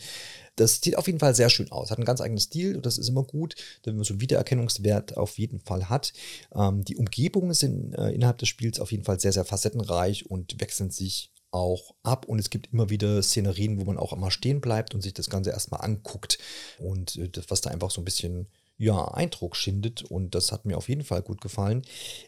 Das 0.57 0.81
sieht 0.81 0.97
auf 0.97 1.07
jeden 1.09 1.19
Fall 1.19 1.35
sehr 1.35 1.51
schön 1.51 1.71
aus, 1.71 1.91
hat 1.91 1.99
einen 1.99 2.07
ganz 2.07 2.23
eigenen 2.23 2.41
Stil 2.41 2.77
und 2.77 2.87
das 2.87 2.97
ist 2.97 3.09
immer 3.09 3.25
gut, 3.25 3.55
wenn 3.85 3.97
man 3.97 4.05
so 4.05 4.15
einen 4.15 4.23
Wiedererkennungswert 4.23 5.19
auf 5.19 5.39
jeden 5.39 5.61
Fall 5.61 5.91
hat. 5.91 6.15
Ähm, 6.55 6.85
die 6.85 6.97
Umgebungen 6.97 7.53
sind 7.53 7.93
äh, 7.95 8.13
innerhalb 8.13 8.39
des 8.39 8.49
Spiels 8.49 8.81
auf 8.81 8.93
jeden 8.93 9.05
Fall 9.05 9.21
sehr, 9.21 9.33
sehr 9.33 9.45
facettenreich 9.45 10.31
und 10.31 10.59
wechseln 10.59 10.91
sich 10.91 11.32
auch 11.53 11.95
ab 12.03 12.27
und 12.27 12.39
es 12.39 12.51
gibt 12.51 12.73
immer 12.73 12.91
wieder 12.91 13.23
Szenerien, 13.23 13.79
wo 13.81 13.85
man 13.85 13.99
auch 13.99 14.13
immer 14.13 14.31
stehen 14.31 14.61
bleibt 14.61 14.95
und 14.95 15.03
sich 15.03 15.15
das 15.15 15.31
Ganze 15.31 15.51
erstmal 15.51 15.83
anguckt 15.83 16.39
und 16.79 17.17
äh, 17.17 17.29
das, 17.29 17.51
was 17.51 17.61
da 17.61 17.71
einfach 17.71 17.91
so 17.91 18.01
ein 18.01 18.05
bisschen 18.05 18.49
ja, 18.79 19.05
Eindruck 19.13 19.55
schindet 19.55 20.03
und 20.03 20.35
das 20.35 20.51
hat 20.51 20.65
mir 20.65 20.77
auf 20.77 20.89
jeden 20.89 21.05
Fall 21.05 21.23
gut 21.23 21.41
gefallen. 21.41 21.83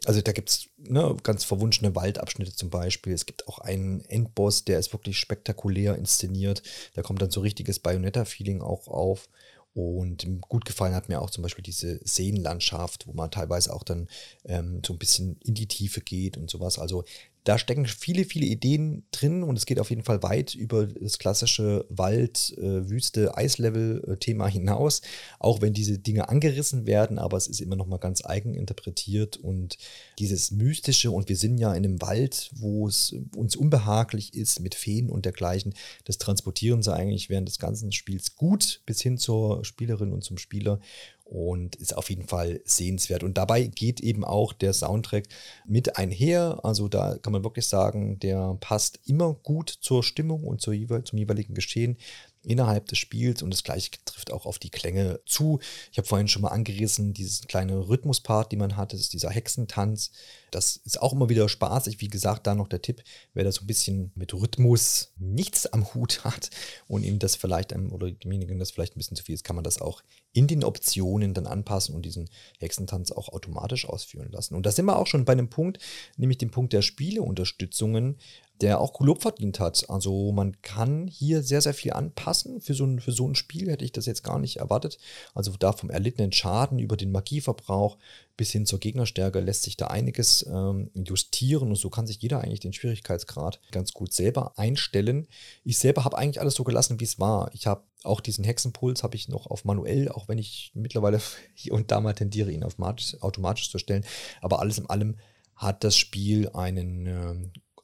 Also 0.04 0.20
da 0.20 0.30
gibt 0.30 0.50
es 0.50 0.68
ne, 0.76 1.16
ganz 1.22 1.42
verwunschene 1.42 1.96
Waldabschnitte 1.96 2.54
zum 2.54 2.70
Beispiel. 2.70 3.12
Es 3.12 3.26
gibt 3.26 3.48
auch 3.48 3.58
einen 3.58 4.04
Endboss, 4.04 4.64
der 4.64 4.78
ist 4.78 4.92
wirklich 4.92 5.18
spektakulär 5.18 5.96
inszeniert. 5.96 6.62
Da 6.94 7.02
kommt 7.02 7.20
dann 7.22 7.30
so 7.30 7.40
richtiges 7.40 7.80
Bayonetta-Feeling 7.80 8.62
auch 8.62 8.86
auf. 8.86 9.28
Und 9.72 10.24
gut 10.42 10.64
gefallen 10.64 10.94
hat 10.94 11.08
mir 11.08 11.20
auch 11.20 11.30
zum 11.30 11.42
Beispiel 11.42 11.64
diese 11.64 11.98
Seenlandschaft, 12.04 13.08
wo 13.08 13.12
man 13.12 13.32
teilweise 13.32 13.74
auch 13.74 13.82
dann 13.82 14.06
ähm, 14.44 14.80
so 14.86 14.92
ein 14.92 15.00
bisschen 15.00 15.40
in 15.40 15.54
die 15.54 15.66
Tiefe 15.66 16.00
geht 16.00 16.36
und 16.36 16.48
sowas. 16.48 16.78
Also 16.78 17.02
da 17.44 17.58
stecken 17.58 17.84
viele, 17.86 18.24
viele 18.24 18.46
Ideen 18.46 19.04
drin 19.12 19.42
und 19.42 19.56
es 19.56 19.66
geht 19.66 19.78
auf 19.78 19.90
jeden 19.90 20.02
Fall 20.02 20.22
weit 20.22 20.54
über 20.54 20.86
das 20.86 21.18
klassische 21.18 21.84
Wald, 21.90 22.54
äh, 22.56 22.88
Wüste, 22.88 23.36
Eislevel-Thema 23.36 24.48
hinaus, 24.48 25.02
auch 25.38 25.60
wenn 25.60 25.74
diese 25.74 25.98
Dinge 25.98 26.30
angerissen 26.30 26.86
werden, 26.86 27.18
aber 27.18 27.36
es 27.36 27.46
ist 27.46 27.60
immer 27.60 27.76
noch 27.76 27.86
mal 27.86 27.98
ganz 27.98 28.24
eigen 28.24 28.54
interpretiert 28.54 29.36
und 29.36 29.76
dieses 30.18 30.52
Mystische 30.52 31.10
und 31.10 31.28
wir 31.28 31.36
sind 31.36 31.58
ja 31.58 31.74
in 31.74 31.84
einem 31.84 32.00
Wald, 32.00 32.50
wo 32.56 32.88
es 32.88 33.14
uns 33.36 33.56
unbehaglich 33.56 34.34
ist 34.34 34.60
mit 34.60 34.74
Feen 34.74 35.10
und 35.10 35.26
dergleichen, 35.26 35.74
das 36.04 36.16
transportieren 36.16 36.82
sie 36.82 36.94
eigentlich 36.94 37.28
während 37.28 37.48
des 37.48 37.58
ganzen 37.58 37.92
Spiels 37.92 38.36
gut 38.36 38.80
bis 38.86 39.02
hin 39.02 39.18
zur 39.18 39.64
Spielerin 39.66 40.12
und 40.12 40.24
zum 40.24 40.38
Spieler 40.38 40.80
und 41.24 41.76
ist 41.76 41.96
auf 41.96 42.10
jeden 42.10 42.28
Fall 42.28 42.60
sehenswert. 42.64 43.22
Und 43.22 43.38
dabei 43.38 43.66
geht 43.66 44.00
eben 44.00 44.24
auch 44.24 44.52
der 44.52 44.72
Soundtrack 44.72 45.24
mit 45.66 45.96
einher. 45.96 46.60
Also 46.62 46.88
da 46.88 47.16
kann 47.18 47.32
man 47.32 47.44
wirklich 47.44 47.66
sagen, 47.66 48.18
der 48.18 48.56
passt 48.60 49.00
immer 49.06 49.34
gut 49.34 49.70
zur 49.70 50.02
Stimmung 50.02 50.44
und 50.44 50.60
zur, 50.60 50.74
zum 51.04 51.18
jeweiligen 51.18 51.54
Geschehen 51.54 51.96
innerhalb 52.44 52.86
des 52.88 52.98
Spiels 52.98 53.42
und 53.42 53.52
das 53.52 53.64
gleiche 53.64 53.90
trifft 54.04 54.30
auch 54.30 54.46
auf 54.46 54.58
die 54.58 54.70
Klänge 54.70 55.20
zu. 55.26 55.60
Ich 55.90 55.98
habe 55.98 56.06
vorhin 56.06 56.28
schon 56.28 56.42
mal 56.42 56.48
angerissen, 56.48 57.14
dieses 57.14 57.46
kleine 57.46 57.88
Rhythmuspart, 57.88 58.52
die 58.52 58.56
man 58.56 58.76
hat, 58.76 58.92
das 58.92 59.00
ist 59.00 59.12
dieser 59.12 59.30
Hexentanz. 59.30 60.10
Das 60.54 60.76
ist 60.76 61.02
auch 61.02 61.12
immer 61.12 61.28
wieder 61.28 61.48
spaßig. 61.48 62.00
Wie 62.00 62.08
gesagt, 62.08 62.46
da 62.46 62.54
noch 62.54 62.68
der 62.68 62.82
Tipp, 62.82 63.02
wer 63.32 63.44
da 63.44 63.50
so 63.50 63.62
ein 63.62 63.66
bisschen 63.66 64.12
mit 64.14 64.32
Rhythmus 64.32 65.12
nichts 65.18 65.66
am 65.66 65.92
Hut 65.94 66.24
hat 66.24 66.50
und 66.86 67.02
ihm 67.02 67.18
das 67.18 67.34
vielleicht, 67.34 67.74
oder 67.74 68.10
demjenigen 68.10 68.58
das 68.58 68.70
vielleicht 68.70 68.94
ein 68.94 68.98
bisschen 68.98 69.16
zu 69.16 69.24
viel 69.24 69.34
ist, 69.34 69.44
kann 69.44 69.56
man 69.56 69.64
das 69.64 69.80
auch 69.80 70.02
in 70.32 70.46
den 70.46 70.64
Optionen 70.64 71.32
dann 71.32 71.46
anpassen 71.46 71.94
und 71.94 72.04
diesen 72.04 72.28
Hexentanz 72.58 73.12
auch 73.12 73.28
automatisch 73.28 73.88
ausführen 73.88 74.30
lassen. 74.30 74.54
Und 74.54 74.66
da 74.66 74.72
sind 74.72 74.86
wir 74.86 74.98
auch 74.98 75.06
schon 75.06 75.24
bei 75.24 75.32
einem 75.32 75.48
Punkt, 75.48 75.78
nämlich 76.16 76.38
dem 76.38 76.50
Punkt 76.50 76.72
der 76.72 76.82
Spieleunterstützungen, 76.82 78.16
der 78.60 78.80
auch 78.80 79.00
Lob 79.00 79.22
verdient 79.22 79.58
hat. 79.58 79.88
Also 79.90 80.32
man 80.32 80.60
kann 80.62 81.08
hier 81.08 81.42
sehr, 81.42 81.60
sehr 81.60 81.74
viel 81.74 81.92
anpassen. 81.92 82.60
Für 82.60 82.74
so, 82.74 82.84
ein, 82.84 83.00
für 83.00 83.12
so 83.12 83.28
ein 83.28 83.34
Spiel 83.34 83.70
hätte 83.70 83.84
ich 83.84 83.92
das 83.92 84.06
jetzt 84.06 84.22
gar 84.22 84.38
nicht 84.38 84.56
erwartet. 84.56 84.98
Also 85.34 85.52
da 85.58 85.72
vom 85.72 85.90
erlittenen 85.90 86.32
Schaden 86.32 86.78
über 86.78 86.96
den 86.96 87.12
Magieverbrauch 87.12 87.98
bis 88.36 88.50
hin 88.50 88.66
zur 88.66 88.80
Gegnerstärke 88.80 89.40
lässt 89.40 89.62
sich 89.62 89.76
da 89.76 89.88
einiges 89.88 90.43
ähm, 90.46 90.90
justieren 90.94 91.68
und 91.68 91.76
so 91.76 91.90
kann 91.90 92.06
sich 92.06 92.20
jeder 92.20 92.40
eigentlich 92.40 92.60
den 92.60 92.72
Schwierigkeitsgrad 92.72 93.60
ganz 93.70 93.92
gut 93.92 94.12
selber 94.12 94.58
einstellen. 94.58 95.26
Ich 95.64 95.78
selber 95.78 96.04
habe 96.04 96.18
eigentlich 96.18 96.40
alles 96.40 96.54
so 96.54 96.64
gelassen, 96.64 97.00
wie 97.00 97.04
es 97.04 97.18
war. 97.18 97.50
Ich 97.54 97.66
habe 97.66 97.84
auch 98.02 98.20
diesen 98.20 98.44
Hexenpuls 98.44 99.02
habe 99.02 99.16
ich 99.16 99.28
noch 99.28 99.46
auf 99.46 99.64
manuell, 99.64 100.08
auch 100.10 100.28
wenn 100.28 100.38
ich 100.38 100.72
mittlerweile 100.74 101.20
hier 101.54 101.72
und 101.72 101.90
da 101.90 102.00
mal 102.00 102.14
tendiere, 102.14 102.52
ihn 102.52 102.64
automatisch, 102.64 103.20
automatisch 103.20 103.70
zu 103.70 103.78
stellen. 103.78 104.04
Aber 104.40 104.60
alles 104.60 104.78
in 104.78 104.88
allem 104.88 105.16
hat 105.56 105.84
das 105.84 105.96
Spiel 105.96 106.48
einen 106.50 107.06
äh, 107.06 107.34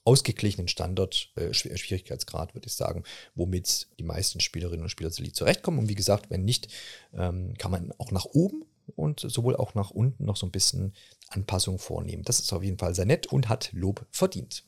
ausgeglichenen 0.04 0.68
Standard, 0.68 1.30
äh, 1.36 1.52
Schwierigkeitsgrad, 1.52 2.54
würde 2.54 2.66
ich 2.66 2.74
sagen, 2.74 3.04
womit 3.34 3.88
die 3.98 4.04
meisten 4.04 4.40
Spielerinnen 4.40 4.82
und 4.82 4.88
Spieler 4.88 5.10
zurechtkommen. 5.10 5.78
Und 5.78 5.88
wie 5.88 5.94
gesagt, 5.94 6.30
wenn 6.30 6.44
nicht, 6.44 6.68
ähm, 7.12 7.54
kann 7.58 7.70
man 7.70 7.92
auch 7.98 8.10
nach 8.10 8.24
oben 8.24 8.64
und 8.96 9.20
sowohl 9.20 9.56
auch 9.56 9.74
nach 9.74 9.90
unten 9.90 10.24
noch 10.24 10.36
so 10.36 10.46
ein 10.46 10.52
bisschen 10.52 10.94
Anpassung 11.30 11.78
vornehmen. 11.78 12.22
Das 12.24 12.40
ist 12.40 12.52
auf 12.52 12.62
jeden 12.62 12.78
Fall 12.78 12.94
sehr 12.94 13.06
nett 13.06 13.26
und 13.26 13.48
hat 13.48 13.70
Lob 13.72 14.06
verdient. 14.10 14.64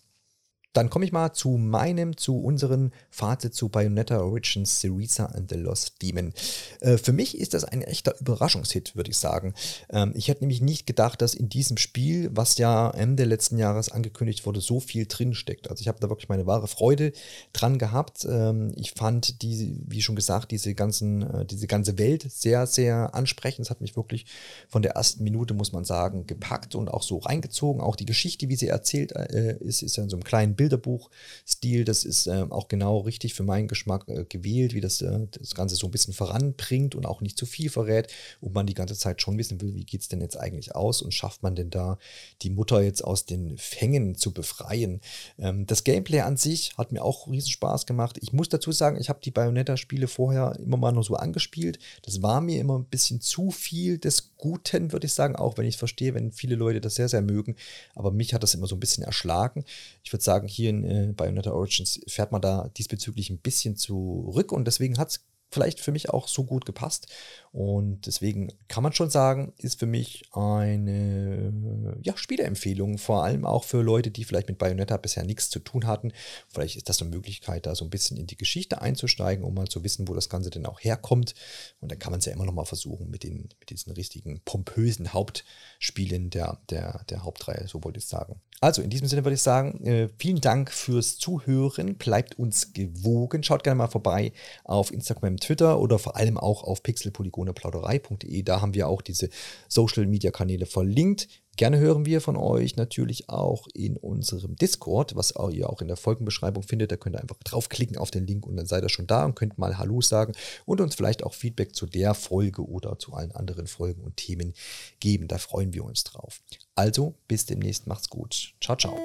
Dann 0.72 0.90
komme 0.90 1.04
ich 1.04 1.12
mal 1.12 1.32
zu 1.32 1.50
meinem, 1.50 2.16
zu 2.16 2.38
unserem 2.38 2.92
Fazit 3.10 3.54
zu 3.54 3.68
Bayonetta 3.68 4.20
Origins 4.20 4.80
Syriza 4.80 5.26
and 5.26 5.50
the 5.50 5.56
Lost 5.56 6.00
Demon. 6.00 6.32
Äh, 6.80 6.96
für 6.96 7.12
mich 7.12 7.38
ist 7.38 7.54
das 7.54 7.64
ein 7.64 7.82
echter 7.82 8.18
Überraschungshit, 8.20 8.96
würde 8.96 9.10
ich 9.10 9.18
sagen. 9.18 9.54
Ähm, 9.90 10.12
ich 10.14 10.28
hätte 10.28 10.40
nämlich 10.40 10.62
nicht 10.62 10.86
gedacht, 10.86 11.20
dass 11.20 11.34
in 11.34 11.48
diesem 11.48 11.76
Spiel, 11.76 12.30
was 12.32 12.56
ja 12.58 12.90
Ende 12.90 13.24
letzten 13.24 13.58
Jahres 13.58 13.90
angekündigt 13.90 14.46
wurde, 14.46 14.60
so 14.60 14.80
viel 14.80 15.06
drin 15.06 15.34
steckt. 15.34 15.68
Also 15.68 15.82
ich 15.82 15.88
habe 15.88 16.00
da 16.00 16.08
wirklich 16.08 16.28
meine 16.28 16.46
wahre 16.46 16.68
Freude 16.68 17.12
dran 17.52 17.78
gehabt. 17.78 18.26
Ähm, 18.28 18.72
ich 18.76 18.92
fand 18.92 19.42
die, 19.42 19.76
wie 19.86 20.00
schon 20.00 20.16
gesagt, 20.16 20.50
diese 20.52 20.74
ganzen, 20.74 21.22
äh, 21.22 21.44
diese 21.44 21.66
ganze 21.66 21.98
Welt 21.98 22.26
sehr, 22.30 22.66
sehr 22.66 23.14
ansprechend. 23.14 23.66
Es 23.66 23.70
hat 23.70 23.80
mich 23.80 23.96
wirklich 23.96 24.26
von 24.68 24.82
der 24.82 24.92
ersten 24.92 25.22
Minute, 25.22 25.52
muss 25.52 25.72
man 25.72 25.84
sagen, 25.84 26.26
gepackt 26.26 26.74
und 26.74 26.88
auch 26.88 27.02
so 27.02 27.18
reingezogen. 27.18 27.82
Auch 27.82 27.96
die 27.96 28.06
Geschichte, 28.06 28.48
wie 28.48 28.56
sie 28.56 28.68
erzählt 28.68 29.12
äh, 29.12 29.58
ist, 29.58 29.82
ist 29.82 29.96
ja 29.96 30.02
in 30.02 30.08
so 30.08 30.16
einem 30.16 30.24
kleinen 30.24 30.54
Bild 30.54 30.61
Bilderbuchstil. 30.62 31.84
Das 31.84 32.04
ist 32.04 32.26
äh, 32.26 32.46
auch 32.50 32.68
genau 32.68 32.98
richtig 33.00 33.34
für 33.34 33.42
meinen 33.42 33.68
Geschmack 33.68 34.08
äh, 34.08 34.24
gewählt, 34.24 34.74
wie 34.74 34.80
das 34.80 35.02
äh, 35.02 35.26
das 35.32 35.54
Ganze 35.54 35.76
so 35.76 35.88
ein 35.88 35.90
bisschen 35.90 36.14
voranbringt 36.14 36.94
und 36.94 37.06
auch 37.06 37.20
nicht 37.20 37.36
zu 37.36 37.46
viel 37.46 37.70
verrät 37.70 38.08
und 38.40 38.54
man 38.54 38.66
die 38.66 38.74
ganze 38.74 38.96
Zeit 38.96 39.20
schon 39.20 39.38
wissen 39.38 39.60
will, 39.60 39.74
wie 39.74 39.84
geht 39.84 40.02
es 40.02 40.08
denn 40.08 40.20
jetzt 40.20 40.36
eigentlich 40.38 40.74
aus 40.74 41.02
und 41.02 41.12
schafft 41.12 41.42
man 41.42 41.54
denn 41.54 41.70
da 41.70 41.98
die 42.42 42.50
Mutter 42.50 42.82
jetzt 42.82 43.02
aus 43.02 43.26
den 43.26 43.56
Fängen 43.58 44.14
zu 44.14 44.32
befreien. 44.32 45.00
Ähm, 45.38 45.66
das 45.66 45.84
Gameplay 45.84 46.20
an 46.20 46.36
sich 46.36 46.76
hat 46.78 46.92
mir 46.92 47.02
auch 47.02 47.28
riesen 47.28 47.50
Spaß 47.50 47.86
gemacht. 47.86 48.18
Ich 48.20 48.32
muss 48.32 48.48
dazu 48.48 48.72
sagen, 48.72 48.98
ich 49.00 49.08
habe 49.08 49.20
die 49.22 49.30
Bayonetta-Spiele 49.30 50.08
vorher 50.08 50.56
immer 50.58 50.76
mal 50.76 50.92
nur 50.92 51.04
so 51.04 51.16
angespielt. 51.16 51.78
Das 52.02 52.22
war 52.22 52.40
mir 52.40 52.60
immer 52.60 52.78
ein 52.78 52.84
bisschen 52.84 53.20
zu 53.20 53.50
viel 53.50 53.98
des 53.98 54.30
Guten, 54.36 54.92
würde 54.92 55.06
ich 55.06 55.12
sagen, 55.12 55.36
auch 55.36 55.56
wenn 55.56 55.66
ich 55.66 55.76
verstehe, 55.76 56.14
wenn 56.14 56.32
viele 56.32 56.56
Leute 56.56 56.80
das 56.80 56.96
sehr, 56.96 57.08
sehr 57.08 57.22
mögen. 57.22 57.56
Aber 57.94 58.10
mich 58.10 58.34
hat 58.34 58.42
das 58.42 58.54
immer 58.54 58.66
so 58.66 58.76
ein 58.76 58.80
bisschen 58.80 59.04
erschlagen. 59.04 59.64
Ich 60.02 60.12
würde 60.12 60.24
sagen, 60.24 60.48
hier 60.52 60.70
in 60.70 60.84
äh, 60.84 61.12
Bayonetta 61.16 61.52
Origins 61.52 62.00
fährt 62.06 62.32
man 62.32 62.42
da 62.42 62.70
diesbezüglich 62.76 63.30
ein 63.30 63.38
bisschen 63.38 63.76
zurück 63.76 64.52
und 64.52 64.66
deswegen 64.66 64.98
hat 64.98 65.08
es 65.10 65.24
vielleicht 65.52 65.80
für 65.80 65.92
mich 65.92 66.10
auch 66.10 66.28
so 66.28 66.44
gut 66.44 66.64
gepasst. 66.64 67.06
Und 67.52 68.06
deswegen 68.06 68.50
kann 68.68 68.82
man 68.82 68.94
schon 68.94 69.10
sagen, 69.10 69.52
ist 69.58 69.78
für 69.78 69.86
mich 69.86 70.24
eine 70.32 71.98
ja, 72.00 72.16
Spieleempfehlung, 72.16 72.96
vor 72.96 73.24
allem 73.24 73.44
auch 73.44 73.64
für 73.64 73.82
Leute, 73.82 74.10
die 74.10 74.24
vielleicht 74.24 74.48
mit 74.48 74.56
Bayonetta 74.56 74.96
bisher 74.96 75.24
nichts 75.24 75.50
zu 75.50 75.58
tun 75.58 75.86
hatten. 75.86 76.12
Vielleicht 76.48 76.76
ist 76.76 76.88
das 76.88 77.02
eine 77.02 77.10
Möglichkeit, 77.10 77.66
da 77.66 77.74
so 77.74 77.84
ein 77.84 77.90
bisschen 77.90 78.16
in 78.16 78.26
die 78.26 78.38
Geschichte 78.38 78.80
einzusteigen, 78.80 79.44
um 79.44 79.52
mal 79.52 79.68
zu 79.68 79.84
wissen, 79.84 80.08
wo 80.08 80.14
das 80.14 80.30
Ganze 80.30 80.48
denn 80.48 80.64
auch 80.64 80.80
herkommt. 80.80 81.34
Und 81.80 81.92
dann 81.92 81.98
kann 81.98 82.10
man 82.10 82.20
es 82.20 82.24
ja 82.24 82.32
immer 82.32 82.46
noch 82.46 82.54
mal 82.54 82.64
versuchen 82.64 83.10
mit, 83.10 83.22
den, 83.22 83.50
mit 83.60 83.68
diesen 83.68 83.92
richtigen 83.92 84.40
pompösen 84.44 85.12
Hauptspielen 85.12 86.30
der, 86.30 86.58
der, 86.70 87.04
der 87.10 87.22
Hauptreihe, 87.22 87.68
so 87.68 87.84
wollte 87.84 87.98
ich 87.98 88.06
sagen. 88.06 88.40
Also 88.62 88.80
in 88.80 88.90
diesem 88.90 89.08
Sinne 89.08 89.24
würde 89.24 89.34
ich 89.34 89.42
sagen, 89.42 89.84
äh, 89.84 90.08
vielen 90.18 90.40
Dank 90.40 90.70
fürs 90.70 91.18
Zuhören. 91.18 91.96
Bleibt 91.96 92.38
uns 92.38 92.72
gewogen. 92.72 93.42
Schaut 93.42 93.64
gerne 93.64 93.76
mal 93.76 93.88
vorbei 93.88 94.32
auf 94.62 94.92
Instagram, 94.92 95.40
Twitter 95.42 95.80
oder 95.80 95.98
vor 95.98 96.16
allem 96.16 96.38
auch 96.38 96.64
auf 96.64 96.82
pixelpolygoneplauderei.de. 96.82 98.42
Da 98.42 98.60
haben 98.60 98.74
wir 98.74 98.88
auch 98.88 99.02
diese 99.02 99.28
Social 99.68 100.06
Media 100.06 100.30
Kanäle 100.30 100.66
verlinkt. 100.66 101.28
Gerne 101.56 101.78
hören 101.78 102.06
wir 102.06 102.22
von 102.22 102.36
euch 102.36 102.76
natürlich 102.76 103.28
auch 103.28 103.66
in 103.74 103.98
unserem 103.98 104.56
Discord, 104.56 105.16
was 105.16 105.34
ihr 105.50 105.68
auch 105.68 105.82
in 105.82 105.88
der 105.88 105.98
Folgenbeschreibung 105.98 106.62
findet. 106.62 106.90
Da 106.90 106.96
könnt 106.96 107.16
ihr 107.16 107.20
einfach 107.20 107.36
draufklicken 107.44 107.98
auf 107.98 108.10
den 108.10 108.26
Link 108.26 108.46
und 108.46 108.56
dann 108.56 108.64
seid 108.64 108.84
ihr 108.84 108.88
schon 108.88 109.06
da 109.06 109.26
und 109.26 109.34
könnt 109.34 109.58
mal 109.58 109.76
Hallo 109.76 110.00
sagen 110.00 110.32
und 110.64 110.80
uns 110.80 110.94
vielleicht 110.94 111.22
auch 111.24 111.34
Feedback 111.34 111.74
zu 111.74 111.84
der 111.84 112.14
Folge 112.14 112.66
oder 112.66 112.98
zu 112.98 113.12
allen 113.12 113.32
anderen 113.32 113.66
Folgen 113.66 114.02
und 114.02 114.16
Themen 114.16 114.54
geben. 114.98 115.28
Da 115.28 115.36
freuen 115.36 115.74
wir 115.74 115.84
uns 115.84 116.04
drauf. 116.04 116.40
Also 116.74 117.14
bis 117.28 117.44
demnächst, 117.44 117.86
macht's 117.86 118.08
gut. 118.08 118.54
Ciao, 118.60 118.76
ciao. 118.76 118.98